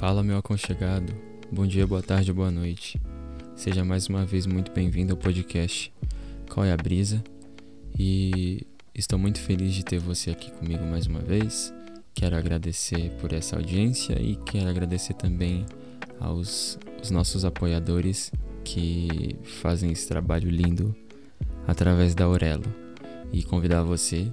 Fala, 0.00 0.22
meu 0.22 0.38
aconchegado. 0.38 1.12
Bom 1.52 1.66
dia, 1.66 1.86
boa 1.86 2.02
tarde, 2.02 2.32
boa 2.32 2.50
noite. 2.50 2.98
Seja 3.54 3.84
mais 3.84 4.06
uma 4.06 4.24
vez 4.24 4.46
muito 4.46 4.72
bem-vindo 4.72 5.12
ao 5.12 5.16
podcast 5.18 5.92
Qual 6.48 6.64
é 6.64 6.72
a 6.72 6.76
Brisa? 6.78 7.22
E 7.98 8.66
estou 8.94 9.18
muito 9.18 9.38
feliz 9.38 9.74
de 9.74 9.84
ter 9.84 9.98
você 9.98 10.30
aqui 10.30 10.50
comigo 10.52 10.82
mais 10.86 11.06
uma 11.06 11.20
vez. 11.20 11.70
Quero 12.14 12.34
agradecer 12.34 13.10
por 13.20 13.34
essa 13.34 13.56
audiência 13.56 14.18
e 14.18 14.36
quero 14.36 14.70
agradecer 14.70 15.12
também 15.12 15.66
aos 16.18 16.78
os 17.02 17.10
nossos 17.10 17.44
apoiadores 17.44 18.32
que 18.64 19.36
fazem 19.60 19.92
esse 19.92 20.08
trabalho 20.08 20.48
lindo 20.48 20.96
através 21.66 22.14
da 22.14 22.24
Aurelo 22.24 22.74
e 23.30 23.42
convidar 23.42 23.82
você 23.82 24.32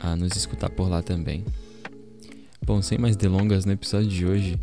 a 0.00 0.16
nos 0.16 0.34
escutar 0.34 0.68
por 0.68 0.90
lá 0.90 1.00
também. 1.00 1.44
Bom, 2.60 2.82
sem 2.82 2.98
mais 2.98 3.14
delongas, 3.14 3.64
no 3.64 3.70
episódio 3.70 4.08
de 4.08 4.26
hoje 4.26 4.58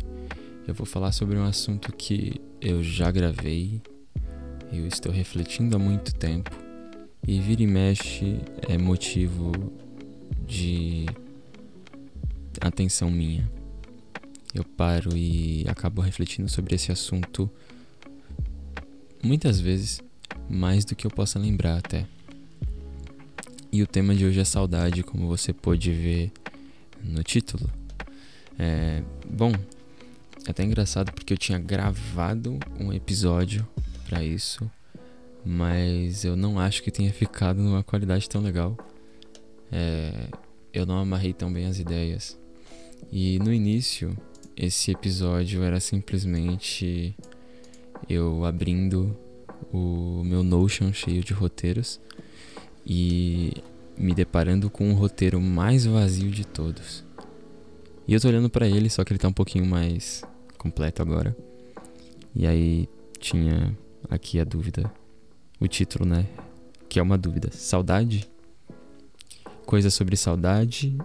eu 0.66 0.74
vou 0.74 0.86
falar 0.86 1.12
sobre 1.12 1.36
um 1.36 1.44
assunto 1.44 1.92
que 1.92 2.40
eu 2.60 2.82
já 2.82 3.10
gravei, 3.10 3.82
eu 4.72 4.86
estou 4.86 5.12
refletindo 5.12 5.76
há 5.76 5.78
muito 5.78 6.14
tempo 6.14 6.50
e 7.26 7.40
vira 7.40 7.62
e 7.62 7.66
mexe 7.66 8.40
é 8.68 8.78
motivo 8.78 9.52
de 10.46 11.06
atenção 12.60 13.10
minha. 13.10 13.50
Eu 14.54 14.64
paro 14.64 15.16
e 15.16 15.64
acabo 15.68 16.00
refletindo 16.00 16.48
sobre 16.48 16.74
esse 16.74 16.90
assunto 16.90 17.50
muitas 19.22 19.58
vezes, 19.58 20.00
mais 20.48 20.84
do 20.84 20.94
que 20.94 21.06
eu 21.06 21.10
possa 21.10 21.38
lembrar 21.38 21.78
até. 21.78 22.06
E 23.72 23.82
o 23.82 23.86
tema 23.86 24.14
de 24.14 24.24
hoje 24.24 24.38
é 24.40 24.44
saudade, 24.44 25.02
como 25.02 25.26
você 25.26 25.52
pôde 25.52 25.90
ver 25.92 26.30
no 27.02 27.22
título. 27.22 27.68
É, 28.58 29.02
bom, 29.28 29.52
é 30.46 30.50
até 30.50 30.62
engraçado 30.62 31.12
porque 31.12 31.32
eu 31.32 31.38
tinha 31.38 31.58
gravado 31.58 32.58
um 32.78 32.92
episódio 32.92 33.66
para 34.06 34.22
isso, 34.22 34.70
mas 35.44 36.24
eu 36.24 36.36
não 36.36 36.58
acho 36.58 36.82
que 36.82 36.90
tenha 36.90 37.12
ficado 37.12 37.62
numa 37.62 37.82
qualidade 37.82 38.28
tão 38.28 38.42
legal. 38.42 38.76
É, 39.72 40.28
eu 40.72 40.84
não 40.84 40.98
amarrei 40.98 41.32
tão 41.32 41.50
bem 41.50 41.64
as 41.64 41.78
ideias. 41.78 42.38
E 43.10 43.38
no 43.38 43.52
início, 43.52 44.16
esse 44.54 44.90
episódio 44.90 45.62
era 45.62 45.80
simplesmente 45.80 47.16
eu 48.08 48.44
abrindo 48.44 49.16
o 49.72 50.22
meu 50.24 50.42
Notion 50.42 50.92
cheio 50.92 51.24
de 51.24 51.32
roteiros 51.32 51.98
e 52.86 53.52
me 53.96 54.14
deparando 54.14 54.68
com 54.68 54.90
o 54.90 54.94
roteiro 54.94 55.40
mais 55.40 55.86
vazio 55.86 56.30
de 56.30 56.46
todos. 56.46 57.02
E 58.06 58.12
eu 58.12 58.20
tô 58.20 58.28
olhando 58.28 58.50
para 58.50 58.68
ele, 58.68 58.90
só 58.90 59.02
que 59.02 59.12
ele 59.12 59.18
tá 59.18 59.28
um 59.28 59.32
pouquinho 59.32 59.64
mais 59.64 60.22
completo 60.64 61.02
agora. 61.02 61.36
E 62.34 62.46
aí 62.46 62.88
tinha 63.20 63.76
aqui 64.08 64.40
a 64.40 64.44
dúvida, 64.44 64.90
o 65.60 65.68
título, 65.68 66.06
né? 66.06 66.26
Que 66.88 66.98
é 66.98 67.02
uma 67.02 67.18
dúvida. 67.18 67.50
Saudade? 67.52 68.26
Coisa 69.66 69.90
sobre 69.90 70.16
saudade. 70.16 70.96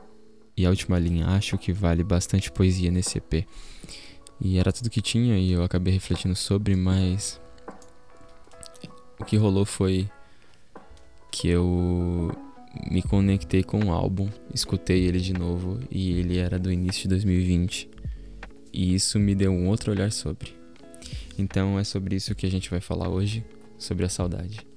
E 0.55 0.65
a 0.65 0.69
última 0.69 0.97
linha, 0.97 1.27
acho 1.27 1.57
que 1.57 1.73
vale 1.73 2.03
bastante 2.03 2.51
poesia 2.51 2.89
nesse 2.89 3.17
EP. 3.17 3.45
E 4.41 4.57
era 4.57 4.71
tudo 4.71 4.89
que 4.89 5.01
tinha 5.01 5.37
e 5.37 5.51
eu 5.51 5.63
acabei 5.63 5.93
refletindo 5.93 6.35
sobre, 6.35 6.75
mas 6.75 7.39
o 9.19 9.25
que 9.25 9.35
rolou 9.35 9.65
foi 9.65 10.09
que 11.29 11.49
eu 11.49 12.31
me 12.89 13.01
conectei 13.01 13.63
com 13.63 13.85
o 13.85 13.91
álbum, 13.91 14.29
escutei 14.53 15.03
ele 15.03 15.19
de 15.19 15.33
novo 15.33 15.79
e 15.91 16.13
ele 16.13 16.37
era 16.37 16.57
do 16.57 16.71
início 16.71 17.03
de 17.03 17.09
2020 17.09 17.98
e 18.73 18.93
isso 18.93 19.19
me 19.19 19.35
deu 19.35 19.51
um 19.51 19.67
outro 19.67 19.91
olhar 19.91 20.11
sobre. 20.11 20.53
Então 21.37 21.79
é 21.79 21.83
sobre 21.83 22.15
isso 22.15 22.35
que 22.35 22.45
a 22.45 22.51
gente 22.51 22.69
vai 22.69 22.81
falar 22.81 23.09
hoje, 23.09 23.45
sobre 23.77 24.05
a 24.05 24.09
saudade. 24.09 24.67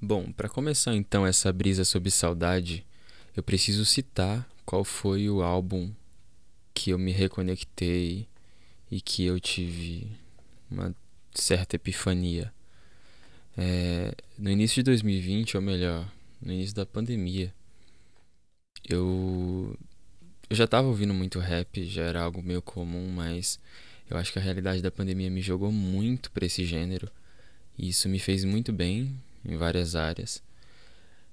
Bom, 0.00 0.30
para 0.30 0.48
começar 0.48 0.94
então 0.94 1.26
essa 1.26 1.52
brisa 1.52 1.84
sobre 1.84 2.10
saudade, 2.12 2.86
eu 3.36 3.42
preciso 3.42 3.84
citar 3.84 4.48
qual 4.64 4.84
foi 4.84 5.28
o 5.28 5.42
álbum 5.42 5.92
que 6.72 6.90
eu 6.90 6.98
me 6.98 7.10
reconectei 7.10 8.28
e 8.90 9.00
que 9.00 9.24
eu 9.24 9.38
tive 9.40 10.06
uma 10.70 10.94
certa 11.34 11.76
epifania. 11.76 12.52
É, 13.56 14.14
no 14.38 14.50
início 14.50 14.76
de 14.76 14.84
2020, 14.84 15.56
ou 15.56 15.62
melhor, 15.62 16.10
no 16.40 16.52
início 16.52 16.74
da 16.74 16.86
pandemia, 16.86 17.52
eu, 18.88 19.76
eu 20.48 20.56
já 20.56 20.64
estava 20.64 20.86
ouvindo 20.88 21.14
muito 21.14 21.38
rap, 21.38 21.84
já 21.84 22.02
era 22.02 22.22
algo 22.22 22.42
meio 22.42 22.62
comum, 22.62 23.08
mas 23.10 23.58
eu 24.08 24.16
acho 24.16 24.32
que 24.32 24.38
a 24.38 24.42
realidade 24.42 24.82
da 24.82 24.90
pandemia 24.90 25.30
me 25.30 25.42
jogou 25.42 25.72
muito 25.72 26.30
para 26.30 26.46
esse 26.46 26.64
gênero 26.64 27.10
e 27.78 27.88
isso 27.88 28.08
me 28.08 28.18
fez 28.18 28.44
muito 28.44 28.72
bem 28.72 29.20
em 29.44 29.56
várias 29.56 29.96
áreas. 29.96 30.42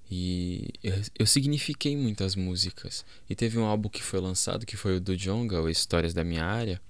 E 0.10 0.70
eu, 0.84 0.94
eu 1.20 1.26
signifiquei 1.26 1.96
muitas 1.96 2.36
músicas. 2.36 3.06
E 3.30 3.36
teve 3.36 3.58
um 3.58 3.66
álbum 3.66 3.90
que 3.90 4.04
foi 4.04 4.20
lançado, 4.20 4.66
que 4.66 4.78
foi 4.78 4.98
o 4.98 5.02
do 5.02 5.16
Jonga, 5.16 5.62
o 5.62 5.70
Histórias 5.70 6.14
da 6.14 6.24
Minha 6.24 6.46
Área, 6.46 6.82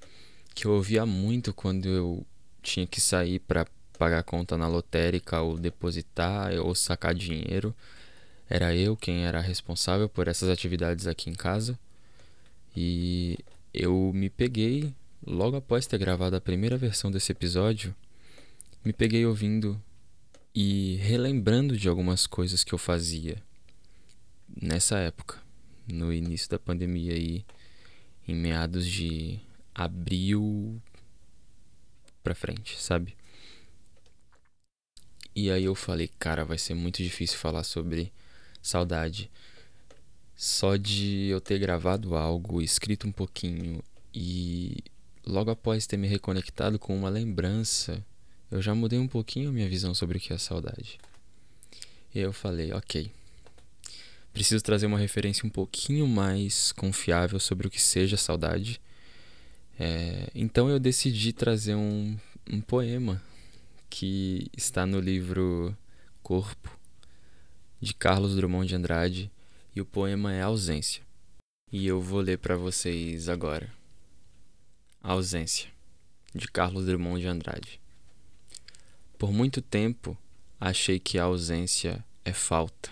que 0.54 0.66
eu 0.66 0.72
ouvia 0.72 1.06
muito 1.06 1.54
quando 1.54 1.88
eu 1.88 2.26
tinha 2.62 2.88
que 2.88 3.02
sair 3.02 3.40
para 3.40 3.68
pagar 3.98 4.24
conta 4.24 4.58
na 4.58 4.68
lotérica 4.68 5.42
ou 5.42 5.58
depositar 5.58 6.54
ou 6.60 6.74
sacar 6.74 7.14
dinheiro. 7.14 7.76
Era 8.50 8.76
eu 8.76 8.96
quem 8.96 9.26
era 9.26 9.40
responsável 9.42 10.10
por 10.10 10.28
essas 10.28 10.50
atividades 10.50 11.08
aqui 11.08 11.30
em 11.30 11.34
casa. 11.34 11.80
E 12.76 13.38
eu 13.74 14.12
me 14.14 14.30
peguei, 14.30 14.94
logo 15.26 15.56
após 15.58 15.88
ter 15.88 15.98
gravado 15.98 16.36
a 16.36 16.42
primeira 16.42 16.78
versão 16.78 17.12
desse 17.12 17.32
episódio, 17.32 17.96
me 18.84 18.92
peguei 18.92 19.26
ouvindo 19.26 19.82
e 20.54 20.98
relembrando 20.98 21.78
de 21.78 21.88
algumas 21.88 22.28
coisas 22.28 22.64
que 22.64 22.74
eu 22.74 22.78
fazia 22.78 23.42
nessa 24.62 24.98
época, 25.00 25.38
no 25.88 26.14
início 26.14 26.50
da 26.50 26.60
pandemia 26.60 27.14
aí, 27.14 27.46
em 28.28 28.36
meados 28.36 28.88
de 28.88 29.40
abril 29.74 30.82
pra 32.24 32.36
frente, 32.36 32.82
sabe? 32.82 33.16
E 35.36 35.50
aí 35.50 35.64
eu 35.64 35.74
falei, 35.74 36.10
cara, 36.20 36.46
vai 36.46 36.58
ser 36.58 36.76
muito 36.76 37.02
difícil 37.02 37.38
falar 37.38 37.64
sobre 37.64 38.12
saudade. 38.62 39.32
Só 40.36 40.76
de 40.76 41.28
eu 41.28 41.42
ter 41.42 41.60
gravado 41.60 42.16
algo, 42.16 42.62
escrito 42.62 43.08
um 43.08 43.12
pouquinho 43.12 43.84
e 44.14 44.78
logo 45.26 45.50
após 45.50 45.88
ter 45.88 45.98
me 45.98 46.08
reconectado 46.08 46.78
com 46.78 46.96
uma 46.96 47.10
lembrança, 47.10 48.06
eu 48.52 48.62
já 48.62 48.76
mudei 48.76 49.00
um 49.00 49.08
pouquinho 49.08 49.50
a 49.50 49.54
minha 49.54 49.70
visão 49.70 49.96
sobre 49.96 50.18
o 50.18 50.22
que 50.22 50.34
é 50.34 50.38
saudade. 50.38 51.00
E 52.14 52.20
eu 52.20 52.32
falei, 52.32 52.72
ok. 52.74 53.12
Preciso 54.32 54.64
trazer 54.64 54.86
uma 54.86 55.00
referência 55.00 55.46
um 55.46 55.50
pouquinho 55.50 56.08
mais 56.08 56.72
confiável 56.72 57.40
sobre 57.40 57.68
o 57.68 57.70
que 57.72 57.82
seja 57.82 58.18
saudade 58.18 58.80
é, 59.80 60.30
então 60.36 60.70
eu 60.70 60.80
decidi 60.80 61.34
trazer 61.34 61.76
um, 61.76 62.18
um 62.50 62.62
poema 62.62 63.22
que 63.90 64.48
está 64.56 64.86
no 64.86 65.00
livro 65.00 65.76
Corpo, 66.22 66.78
de 67.80 67.94
Carlos 67.94 68.36
Drummond 68.36 68.68
de 68.68 68.76
Andrade, 68.76 69.32
e 69.76 69.82
o 69.82 69.86
poema 69.86 70.34
é 70.34 70.42
Ausência. 70.42 71.04
E 71.72 71.88
eu 71.88 72.00
vou 72.00 72.22
ler 72.22 72.38
para 72.38 72.56
vocês 72.56 73.28
agora. 73.28 73.74
Ausência, 75.02 75.70
de 76.34 76.48
Carlos 76.48 76.86
Drummond 76.86 77.22
de 77.22 77.28
Andrade. 77.28 77.82
Por 79.18 79.32
muito 79.32 79.62
tempo 79.62 80.18
achei 80.60 81.00
que 81.00 81.18
a 81.18 81.24
ausência 81.24 82.06
é 82.24 82.32
falta, 82.32 82.90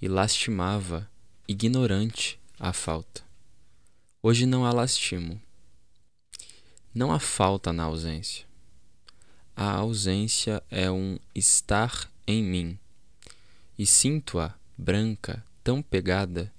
e 0.00 0.08
lastimava, 0.08 1.10
ignorante, 1.46 2.38
a 2.58 2.72
falta. 2.72 3.22
Hoje 4.22 4.46
não 4.46 4.64
a 4.64 4.72
lastimo 4.72 5.40
não 6.94 7.12
há 7.12 7.18
falta 7.18 7.72
na 7.72 7.82
ausência. 7.84 8.46
A 9.56 9.72
ausência 9.72 10.62
é 10.70 10.90
um 10.90 11.18
estar 11.34 12.10
em 12.26 12.42
mim, 12.42 12.78
e 13.78 13.84
sinto-a 13.84 14.54
branca, 14.78 15.44
tão 15.62 15.82
pegada, 15.82 16.52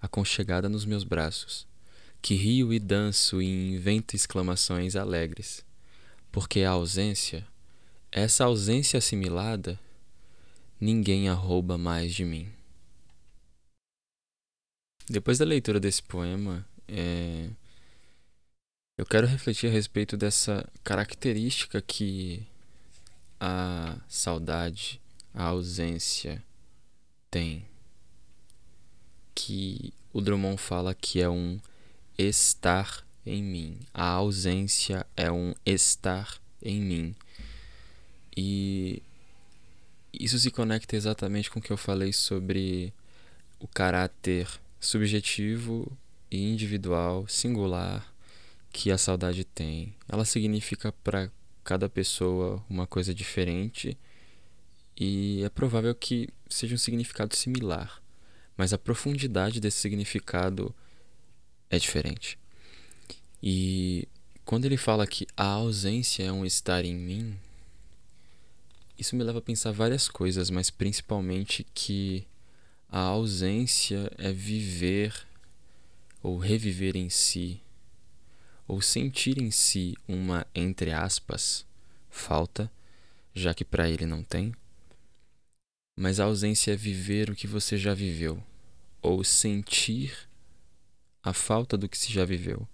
aconchegada 0.00 0.68
nos 0.68 0.84
meus 0.84 1.04
braços, 1.04 1.66
que 2.20 2.34
rio 2.34 2.72
e 2.72 2.78
danço 2.78 3.40
e 3.40 3.74
invento 3.74 4.14
exclamações 4.14 4.94
alegres, 4.94 5.64
porque 6.30 6.62
a 6.62 6.70
ausência, 6.70 7.46
essa 8.12 8.44
ausência 8.44 8.98
assimilada, 8.98 9.80
ninguém 10.80 11.28
a 11.28 11.34
rouba 11.34 11.78
mais 11.78 12.14
de 12.14 12.24
mim. 12.24 12.50
Depois 15.08 15.38
da 15.38 15.44
leitura 15.44 15.80
desse 15.80 16.02
poema, 16.02 16.66
é 16.86 17.48
eu 18.98 19.06
quero 19.06 19.28
refletir 19.28 19.68
a 19.68 19.72
respeito 19.72 20.16
dessa 20.16 20.68
característica 20.82 21.80
que 21.80 22.44
a 23.38 23.96
saudade, 24.08 25.00
a 25.32 25.44
ausência 25.44 26.42
tem. 27.30 27.64
Que 29.36 29.94
o 30.12 30.20
Drummond 30.20 30.60
fala 30.60 30.96
que 30.96 31.20
é 31.20 31.28
um 31.28 31.60
estar 32.18 33.06
em 33.24 33.40
mim. 33.40 33.78
A 33.94 34.04
ausência 34.04 35.06
é 35.16 35.30
um 35.30 35.54
estar 35.64 36.36
em 36.60 36.80
mim. 36.80 37.14
E 38.36 39.00
isso 40.12 40.40
se 40.40 40.50
conecta 40.50 40.96
exatamente 40.96 41.52
com 41.52 41.60
o 41.60 41.62
que 41.62 41.70
eu 41.70 41.76
falei 41.76 42.12
sobre 42.12 42.92
o 43.60 43.68
caráter 43.68 44.48
subjetivo 44.80 45.96
e 46.28 46.50
individual, 46.50 47.28
singular, 47.28 48.12
que 48.72 48.90
a 48.90 48.98
saudade 48.98 49.44
tem. 49.44 49.94
Ela 50.08 50.24
significa 50.24 50.92
para 50.92 51.30
cada 51.64 51.88
pessoa 51.88 52.64
uma 52.68 52.86
coisa 52.86 53.14
diferente 53.14 53.96
e 54.96 55.42
é 55.44 55.48
provável 55.48 55.94
que 55.94 56.28
seja 56.48 56.74
um 56.74 56.78
significado 56.78 57.36
similar, 57.36 58.02
mas 58.56 58.72
a 58.72 58.78
profundidade 58.78 59.60
desse 59.60 59.78
significado 59.78 60.74
é 61.70 61.78
diferente. 61.78 62.38
E 63.42 64.08
quando 64.44 64.64
ele 64.64 64.76
fala 64.76 65.06
que 65.06 65.26
a 65.36 65.44
ausência 65.44 66.24
é 66.24 66.32
um 66.32 66.44
estar 66.44 66.84
em 66.84 66.94
mim, 66.94 67.38
isso 68.98 69.14
me 69.14 69.22
leva 69.22 69.38
a 69.38 69.42
pensar 69.42 69.70
várias 69.70 70.08
coisas, 70.08 70.50
mas 70.50 70.70
principalmente 70.70 71.64
que 71.72 72.26
a 72.88 73.00
ausência 73.00 74.10
é 74.18 74.32
viver 74.32 75.14
ou 76.22 76.38
reviver 76.38 76.96
em 76.96 77.08
si, 77.08 77.60
ou 78.68 78.82
sentir 78.82 79.40
em 79.40 79.50
si 79.50 79.96
uma, 80.06 80.46
entre 80.54 80.92
aspas, 80.92 81.66
falta, 82.10 82.70
já 83.34 83.54
que 83.54 83.64
para 83.64 83.88
ele 83.88 84.04
não 84.04 84.22
tem. 84.22 84.54
Mas 85.98 86.20
a 86.20 86.24
ausência 86.24 86.72
é 86.72 86.76
viver 86.76 87.30
o 87.30 87.34
que 87.34 87.46
você 87.46 87.78
já 87.78 87.94
viveu, 87.94 88.40
ou 89.00 89.24
sentir 89.24 90.28
a 91.22 91.32
falta 91.32 91.78
do 91.78 91.88
que 91.88 91.96
se 91.96 92.12
já 92.12 92.26
viveu. 92.26 92.68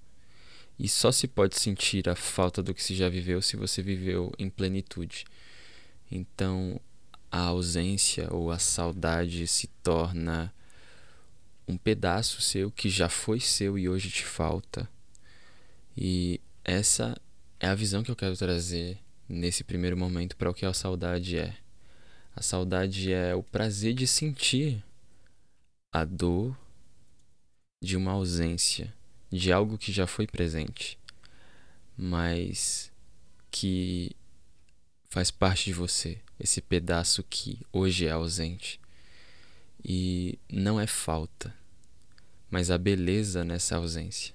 E 0.76 0.88
só 0.88 1.12
se 1.12 1.28
pode 1.28 1.56
sentir 1.56 2.08
a 2.08 2.16
falta 2.16 2.60
do 2.60 2.74
que 2.74 2.82
se 2.82 2.96
já 2.96 3.08
viveu 3.08 3.40
se 3.40 3.56
você 3.56 3.80
viveu 3.80 4.32
em 4.36 4.50
plenitude. 4.50 5.24
Então, 6.10 6.80
a 7.30 7.38
ausência 7.38 8.28
ou 8.32 8.50
a 8.50 8.58
saudade 8.58 9.46
se 9.46 9.68
torna 9.82 10.52
um 11.66 11.76
pedaço 11.76 12.42
seu 12.42 12.70
que 12.70 12.90
já 12.90 13.08
foi 13.08 13.38
seu 13.38 13.78
e 13.78 13.88
hoje 13.88 14.10
te 14.10 14.24
falta. 14.24 14.92
E 15.96 16.40
essa 16.64 17.16
é 17.60 17.66
a 17.66 17.74
visão 17.74 18.02
que 18.02 18.10
eu 18.10 18.16
quero 18.16 18.36
trazer 18.36 18.98
nesse 19.28 19.64
primeiro 19.64 19.96
momento 19.96 20.36
para 20.36 20.50
o 20.50 20.54
que 20.54 20.66
a 20.66 20.72
saudade 20.72 21.38
é. 21.38 21.56
A 22.34 22.42
saudade 22.42 23.12
é 23.12 23.34
o 23.34 23.42
prazer 23.42 23.94
de 23.94 24.06
sentir 24.06 24.82
a 25.92 26.04
dor 26.04 26.56
de 27.80 27.96
uma 27.96 28.12
ausência, 28.12 28.92
de 29.30 29.52
algo 29.52 29.78
que 29.78 29.92
já 29.92 30.06
foi 30.06 30.26
presente, 30.26 30.98
mas 31.96 32.90
que 33.50 34.10
faz 35.08 35.30
parte 35.30 35.66
de 35.66 35.72
você, 35.72 36.20
esse 36.40 36.60
pedaço 36.60 37.22
que 37.22 37.60
hoje 37.72 38.06
é 38.06 38.10
ausente. 38.10 38.80
E 39.84 40.38
não 40.50 40.80
é 40.80 40.86
falta, 40.86 41.54
mas 42.50 42.70
a 42.70 42.78
beleza 42.78 43.44
nessa 43.44 43.76
ausência. 43.76 44.34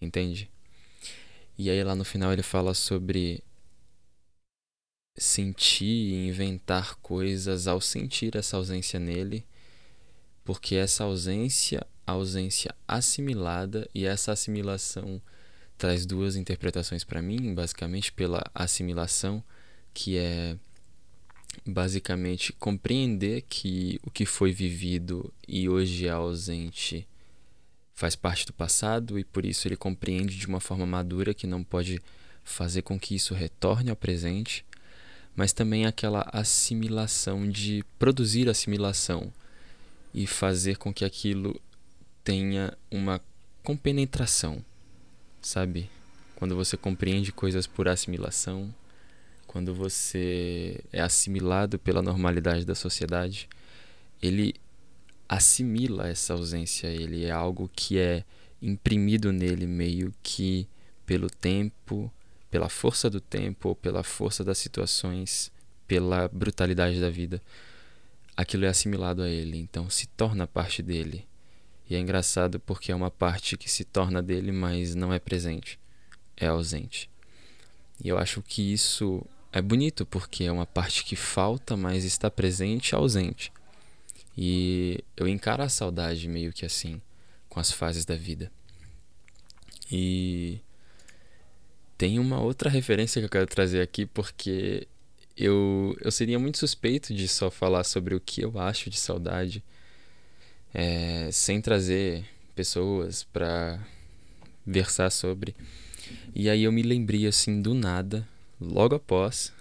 Entende? 0.00 0.48
E 1.58 1.68
aí 1.68 1.82
lá 1.82 1.96
no 1.96 2.04
final 2.04 2.32
ele 2.32 2.42
fala 2.42 2.72
sobre 2.72 3.42
sentir 5.16 5.84
e 5.84 6.28
inventar 6.28 6.94
coisas 7.02 7.66
ao 7.66 7.80
sentir 7.80 8.36
essa 8.36 8.56
ausência 8.56 9.00
nele, 9.00 9.44
porque 10.44 10.76
essa 10.76 11.02
ausência, 11.02 11.84
a 12.06 12.12
ausência 12.12 12.72
assimilada 12.86 13.90
e 13.92 14.06
essa 14.06 14.30
assimilação 14.30 15.20
traz 15.76 16.06
duas 16.06 16.36
interpretações 16.36 17.02
para 17.02 17.20
mim, 17.20 17.52
basicamente 17.52 18.12
pela 18.12 18.48
assimilação, 18.54 19.42
que 19.92 20.16
é 20.16 20.56
basicamente 21.66 22.52
compreender 22.52 23.42
que 23.48 23.98
o 24.04 24.12
que 24.12 24.24
foi 24.24 24.52
vivido 24.52 25.34
e 25.46 25.68
hoje 25.68 26.06
é 26.06 26.10
ausente 26.10 27.04
faz 27.98 28.14
parte 28.14 28.46
do 28.46 28.52
passado 28.52 29.18
e 29.18 29.24
por 29.24 29.44
isso 29.44 29.66
ele 29.66 29.74
compreende 29.74 30.36
de 30.36 30.46
uma 30.46 30.60
forma 30.60 30.86
madura 30.86 31.34
que 31.34 31.48
não 31.48 31.64
pode 31.64 32.00
fazer 32.44 32.82
com 32.82 32.96
que 32.96 33.16
isso 33.16 33.34
retorne 33.34 33.90
ao 33.90 33.96
presente, 33.96 34.64
mas 35.34 35.52
também 35.52 35.84
aquela 35.84 36.24
assimilação 36.32 37.50
de 37.50 37.84
produzir 37.98 38.48
assimilação 38.48 39.32
e 40.14 40.28
fazer 40.28 40.76
com 40.76 40.94
que 40.94 41.04
aquilo 41.04 41.60
tenha 42.22 42.72
uma 42.88 43.20
compenetração, 43.64 44.64
sabe? 45.42 45.90
Quando 46.36 46.54
você 46.54 46.76
compreende 46.76 47.32
coisas 47.32 47.66
por 47.66 47.88
assimilação, 47.88 48.72
quando 49.44 49.74
você 49.74 50.80
é 50.92 51.00
assimilado 51.00 51.80
pela 51.80 52.00
normalidade 52.00 52.64
da 52.64 52.76
sociedade, 52.76 53.48
ele 54.22 54.54
assimila 55.28 56.08
essa 56.08 56.32
ausência, 56.32 56.86
ele 56.86 57.24
é 57.24 57.30
algo 57.30 57.70
que 57.74 57.98
é 57.98 58.24
imprimido 58.62 59.32
nele 59.32 59.66
meio 59.66 60.12
que 60.22 60.66
pelo 61.04 61.28
tempo, 61.28 62.12
pela 62.50 62.68
força 62.68 63.10
do 63.10 63.20
tempo 63.20 63.70
ou 63.70 63.76
pela 63.76 64.02
força 64.02 64.42
das 64.42 64.58
situações, 64.58 65.52
pela 65.86 66.28
brutalidade 66.28 67.00
da 67.00 67.10
vida. 67.10 67.42
Aquilo 68.36 68.64
é 68.64 68.68
assimilado 68.68 69.22
a 69.22 69.28
ele, 69.28 69.58
então 69.58 69.90
se 69.90 70.06
torna 70.06 70.46
parte 70.46 70.82
dele. 70.82 71.26
E 71.88 71.94
é 71.94 71.98
engraçado 71.98 72.60
porque 72.60 72.92
é 72.92 72.94
uma 72.94 73.10
parte 73.10 73.56
que 73.56 73.70
se 73.70 73.84
torna 73.84 74.22
dele, 74.22 74.52
mas 74.52 74.94
não 74.94 75.12
é 75.12 75.18
presente, 75.18 75.78
é 76.36 76.46
ausente. 76.46 77.10
E 78.02 78.08
eu 78.08 78.18
acho 78.18 78.42
que 78.42 78.72
isso 78.72 79.24
é 79.52 79.60
bonito 79.60 80.06
porque 80.06 80.44
é 80.44 80.52
uma 80.52 80.66
parte 80.66 81.04
que 81.04 81.16
falta, 81.16 81.76
mas 81.76 82.04
está 82.04 82.30
presente 82.30 82.94
ausente. 82.94 83.50
E 84.40 85.02
eu 85.16 85.26
encaro 85.26 85.64
a 85.64 85.68
saudade 85.68 86.28
meio 86.28 86.52
que 86.52 86.64
assim, 86.64 87.02
com 87.48 87.58
as 87.58 87.72
fases 87.72 88.04
da 88.04 88.14
vida. 88.14 88.52
E 89.90 90.60
tem 91.96 92.20
uma 92.20 92.40
outra 92.40 92.70
referência 92.70 93.20
que 93.20 93.26
eu 93.26 93.30
quero 93.30 93.48
trazer 93.48 93.80
aqui 93.80 94.06
porque 94.06 94.86
eu, 95.36 95.96
eu 96.00 96.12
seria 96.12 96.38
muito 96.38 96.56
suspeito 96.56 97.12
de 97.12 97.26
só 97.26 97.50
falar 97.50 97.82
sobre 97.82 98.14
o 98.14 98.20
que 98.20 98.40
eu 98.40 98.60
acho 98.60 98.88
de 98.88 98.96
saudade, 98.96 99.60
é, 100.72 101.28
sem 101.32 101.60
trazer 101.60 102.24
pessoas 102.54 103.24
para 103.24 103.84
versar 104.64 105.10
sobre. 105.10 105.56
E 106.32 106.48
aí 106.48 106.62
eu 106.62 106.70
me 106.70 106.82
lembrei 106.82 107.26
assim 107.26 107.60
do 107.60 107.74
nada 107.74 108.24
logo 108.60 108.94
após, 108.94 109.52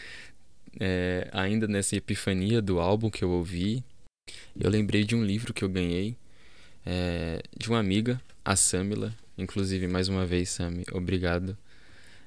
é, 0.80 1.28
ainda 1.32 1.68
nessa 1.68 1.96
epifania 1.96 2.62
do 2.62 2.80
álbum 2.80 3.10
que 3.10 3.22
eu 3.22 3.30
ouvi, 3.30 3.84
eu 4.58 4.70
lembrei 4.70 5.04
de 5.04 5.14
um 5.14 5.24
livro 5.24 5.52
que 5.52 5.62
eu 5.62 5.68
ganhei 5.68 6.16
é, 6.84 7.42
de 7.56 7.68
uma 7.68 7.78
amiga, 7.78 8.20
a 8.44 8.56
Samila. 8.56 9.14
Inclusive, 9.36 9.86
mais 9.86 10.08
uma 10.08 10.24
vez, 10.24 10.50
Sami, 10.50 10.84
obrigado. 10.92 11.56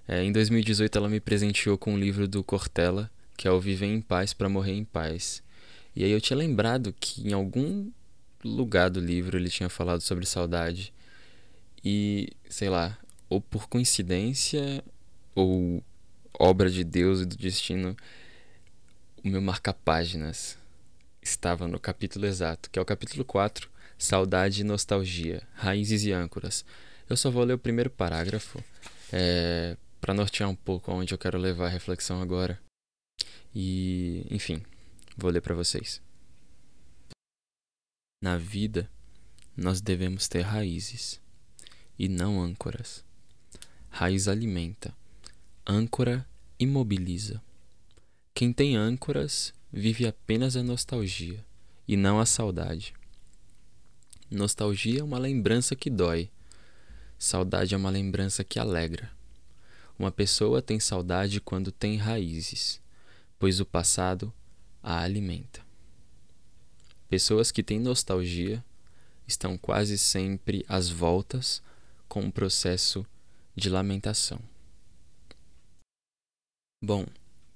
É, 0.08 0.24
em 0.24 0.32
2018, 0.32 0.98
ela 0.98 1.10
me 1.10 1.20
presenteou 1.20 1.78
com 1.78 1.94
um 1.94 1.98
livro 1.98 2.28
do 2.28 2.44
Cortella, 2.44 3.10
que 3.38 3.48
é 3.48 3.52
o 3.52 3.60
Viver 3.60 3.88
em 3.88 4.02
Paz 4.02 4.34
para 4.34 4.50
Morrer 4.50 4.74
em 4.74 4.84
Paz. 4.84 5.42
E 5.96 6.04
aí 6.04 6.12
eu 6.12 6.22
tinha 6.22 6.38
lembrado 6.38 6.94
que 7.00 7.28
em 7.28 7.34
algum 7.34 7.90
lugar 8.44 8.90
do 8.90 9.00
livro 9.00 9.38
ele 9.38 9.50
tinha 9.50 9.70
falado 9.70 10.02
sobre 10.02 10.26
saudade. 10.26 10.94
E, 11.84 12.30
sei 12.50 12.70
lá, 12.70 12.98
ou 13.30 13.40
por 13.42 13.68
coincidência, 13.68 14.84
ou 15.34 15.84
obra 16.38 16.70
de 16.70 16.84
Deus 16.84 17.22
e 17.22 17.26
do 17.26 17.36
destino, 17.36 17.96
o 19.24 19.28
meu 19.28 19.42
marca-páginas 19.42 20.58
estava 21.22 21.68
no 21.68 21.80
capítulo 21.80 22.26
exato, 22.26 22.70
que 22.70 22.80
é 22.80 22.82
o 22.82 22.86
capítulo 22.86 23.24
4, 23.26 23.70
Saudade 23.98 24.62
e 24.62 24.64
Nostalgia, 24.64 25.42
Raízes 25.54 26.04
e 26.04 26.12
Âncoras. 26.12 26.66
Eu 27.10 27.18
só 27.18 27.30
vou 27.30 27.44
ler 27.44 27.54
o 27.54 27.60
primeiro 27.60 27.90
parágrafo 27.90 28.64
é, 29.12 29.76
para 30.00 30.14
nortear 30.14 30.50
um 30.50 30.56
pouco 30.56 30.92
aonde 30.92 31.14
eu 31.14 31.18
quero 31.18 31.38
levar 31.38 31.66
a 31.66 31.70
reflexão 31.70 32.22
agora. 32.22 32.60
E, 33.54 34.26
enfim, 34.30 34.64
vou 35.18 35.32
ler 35.32 35.42
para 35.42 35.56
vocês. 35.56 36.02
Na 38.22 38.38
vida, 38.38 38.90
nós 39.56 39.82
devemos 39.82 40.28
ter 40.28 40.42
raízes 40.42 41.20
e 41.98 42.08
não 42.08 42.42
âncoras. 42.42 43.04
Raiz 43.90 44.28
alimenta, 44.28 44.96
âncora 45.66 46.26
imobiliza. 46.60 47.42
Quem 48.34 48.54
tem 48.54 48.76
âncoras 48.76 49.54
vive 49.72 50.08
apenas 50.08 50.56
a 50.56 50.64
nostalgia 50.64 51.46
e 51.88 51.96
não 51.96 52.20
a 52.20 52.26
saudade. 52.26 52.94
Nostalgia 54.30 55.00
é 55.00 55.04
uma 55.04 55.18
lembrança 55.18 55.76
que 55.76 55.90
dói. 55.90 56.30
saudade 57.18 57.74
é 57.74 57.78
uma 57.78 57.90
lembrança 57.90 58.44
que 58.44 58.60
alegra. 58.60 59.12
Uma 59.98 60.12
pessoa 60.12 60.62
tem 60.62 60.80
saudade 60.80 61.42
quando 61.42 61.72
tem 61.72 61.98
raízes, 61.98 62.82
pois 63.38 63.60
o 63.60 63.66
passado 63.66 64.34
a 64.82 65.02
alimenta. 65.02 65.62
Pessoas 67.10 67.52
que 67.52 67.64
têm 67.64 67.80
nostalgia 67.80 68.64
estão 69.28 69.58
quase 69.58 69.98
sempre 69.98 70.66
às 70.68 70.90
voltas 70.90 71.62
com 72.08 72.22
um 72.22 72.32
processo 72.32 73.06
de 73.56 73.70
lamentação. 73.70 74.40
Bom, 76.82 77.06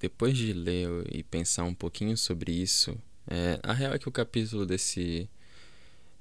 depois 0.03 0.37
de 0.37 0.51
ler 0.51 0.89
e 1.09 1.23
pensar 1.23 1.63
um 1.63 1.73
pouquinho 1.73 2.17
sobre 2.17 2.51
isso, 2.51 2.93
é, 3.25 3.57
a 3.63 3.71
real 3.71 3.93
é 3.93 3.97
que 3.97 4.09
o 4.09 4.11
capítulo 4.11 4.65
desse, 4.65 5.29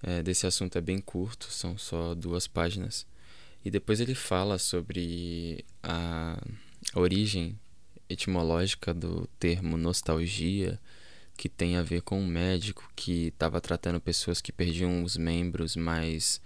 é, 0.00 0.22
desse 0.22 0.46
assunto 0.46 0.78
é 0.78 0.80
bem 0.80 1.00
curto, 1.00 1.50
são 1.50 1.76
só 1.76 2.14
duas 2.14 2.46
páginas. 2.46 3.04
E 3.64 3.72
depois 3.72 3.98
ele 3.98 4.14
fala 4.14 4.56
sobre 4.56 5.64
a 5.82 6.40
origem 6.94 7.58
etimológica 8.08 8.94
do 8.94 9.28
termo 9.40 9.76
nostalgia, 9.76 10.78
que 11.36 11.48
tem 11.48 11.74
a 11.74 11.82
ver 11.82 12.02
com 12.02 12.20
um 12.20 12.26
médico 12.26 12.88
que 12.94 13.28
estava 13.28 13.60
tratando 13.60 14.00
pessoas 14.00 14.40
que 14.40 14.52
perdiam 14.52 15.02
os 15.02 15.16
membros, 15.16 15.74
mas 15.74 16.40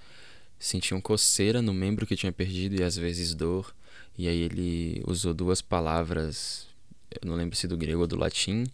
sentiam 0.58 1.02
coceira 1.02 1.60
no 1.60 1.74
membro 1.74 2.06
que 2.06 2.16
tinha 2.16 2.32
perdido 2.32 2.80
e 2.80 2.82
às 2.82 2.96
vezes 2.96 3.34
dor. 3.34 3.76
E 4.16 4.26
aí 4.26 4.40
ele 4.40 5.02
usou 5.06 5.34
duas 5.34 5.60
palavras, 5.60 6.66
eu 7.10 7.28
não 7.28 7.34
lembro 7.34 7.56
se 7.56 7.66
do 7.66 7.76
grego 7.76 8.00
ou 8.00 8.06
do 8.06 8.16
latim, 8.16 8.64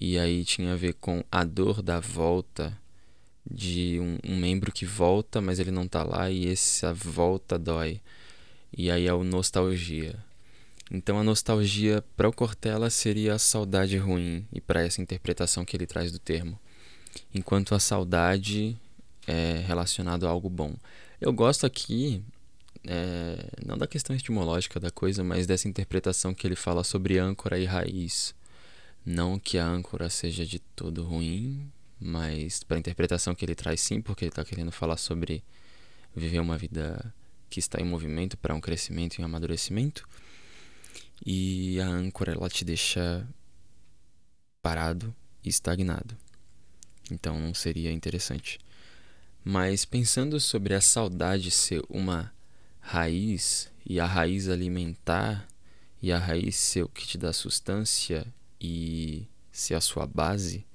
e 0.00 0.18
aí 0.18 0.44
tinha 0.44 0.72
a 0.72 0.76
ver 0.76 0.94
com 0.94 1.24
a 1.30 1.44
dor 1.44 1.82
da 1.82 2.00
volta 2.00 2.76
de 3.48 3.98
um, 4.00 4.18
um 4.32 4.36
membro 4.36 4.72
que 4.72 4.86
volta, 4.86 5.40
mas 5.40 5.58
ele 5.58 5.70
não 5.70 5.86
tá 5.86 6.02
lá 6.02 6.30
e 6.30 6.48
essa 6.48 6.92
volta 6.92 7.58
dói. 7.58 8.00
E 8.76 8.90
aí 8.90 9.06
é 9.06 9.12
o 9.12 9.24
nostalgia. 9.24 10.16
Então 10.90 11.18
a 11.18 11.24
nostalgia 11.24 12.04
para 12.16 12.28
o 12.28 12.32
Cortella 12.32 12.90
seria 12.90 13.34
a 13.34 13.38
saudade 13.38 13.96
ruim 13.96 14.46
e 14.52 14.60
para 14.60 14.82
essa 14.82 15.00
interpretação 15.00 15.64
que 15.64 15.76
ele 15.76 15.86
traz 15.86 16.12
do 16.12 16.18
termo. 16.18 16.58
Enquanto 17.34 17.74
a 17.74 17.78
saudade 17.78 18.76
é 19.26 19.62
relacionado 19.66 20.26
a 20.26 20.30
algo 20.30 20.48
bom. 20.48 20.74
Eu 21.20 21.32
gosto 21.32 21.66
aqui 21.66 22.22
é, 22.86 23.36
não 23.64 23.78
da 23.78 23.86
questão 23.86 24.14
etimológica 24.14 24.80
da 24.80 24.90
coisa, 24.90 25.22
mas 25.22 25.46
dessa 25.46 25.68
interpretação 25.68 26.34
que 26.34 26.46
ele 26.46 26.56
fala 26.56 26.82
sobre 26.82 27.18
âncora 27.18 27.58
e 27.58 27.64
raiz. 27.64 28.34
Não 29.04 29.38
que 29.38 29.58
a 29.58 29.66
âncora 29.66 30.08
seja 30.08 30.44
de 30.46 30.58
todo 30.58 31.04
ruim, 31.04 31.70
mas 32.00 32.62
para 32.62 32.76
a 32.76 32.80
interpretação 32.80 33.34
que 33.34 33.44
ele 33.44 33.54
traz, 33.54 33.80
sim, 33.80 34.00
porque 34.00 34.24
ele 34.24 34.30
está 34.30 34.44
querendo 34.44 34.72
falar 34.72 34.96
sobre 34.96 35.42
viver 36.14 36.40
uma 36.40 36.58
vida 36.58 37.12
que 37.48 37.58
está 37.60 37.80
em 37.80 37.84
movimento 37.84 38.36
para 38.36 38.54
um 38.54 38.60
crescimento 38.60 39.16
e 39.18 39.22
um 39.22 39.24
amadurecimento. 39.24 40.08
E 41.24 41.80
a 41.80 41.86
âncora 41.86 42.32
ela 42.32 42.48
te 42.48 42.64
deixa 42.64 43.26
parado 44.60 45.14
e 45.44 45.48
estagnado. 45.48 46.16
Então 47.10 47.38
não 47.38 47.54
seria 47.54 47.92
interessante. 47.92 48.58
Mas 49.44 49.84
pensando 49.84 50.38
sobre 50.40 50.74
a 50.74 50.80
saudade 50.80 51.50
ser 51.50 51.82
uma 51.88 52.32
raiz 52.82 53.70
e 53.86 53.98
a 53.98 54.04
raiz 54.04 54.48
alimentar 54.48 55.48
e 56.02 56.12
a 56.12 56.18
raiz 56.18 56.56
ser 56.56 56.82
o 56.82 56.88
que 56.88 57.06
te 57.06 57.16
dá 57.16 57.32
sustância 57.32 58.26
e 58.60 59.26
ser 59.50 59.74
a 59.74 59.80
sua 59.80 60.06
base, 60.06 60.66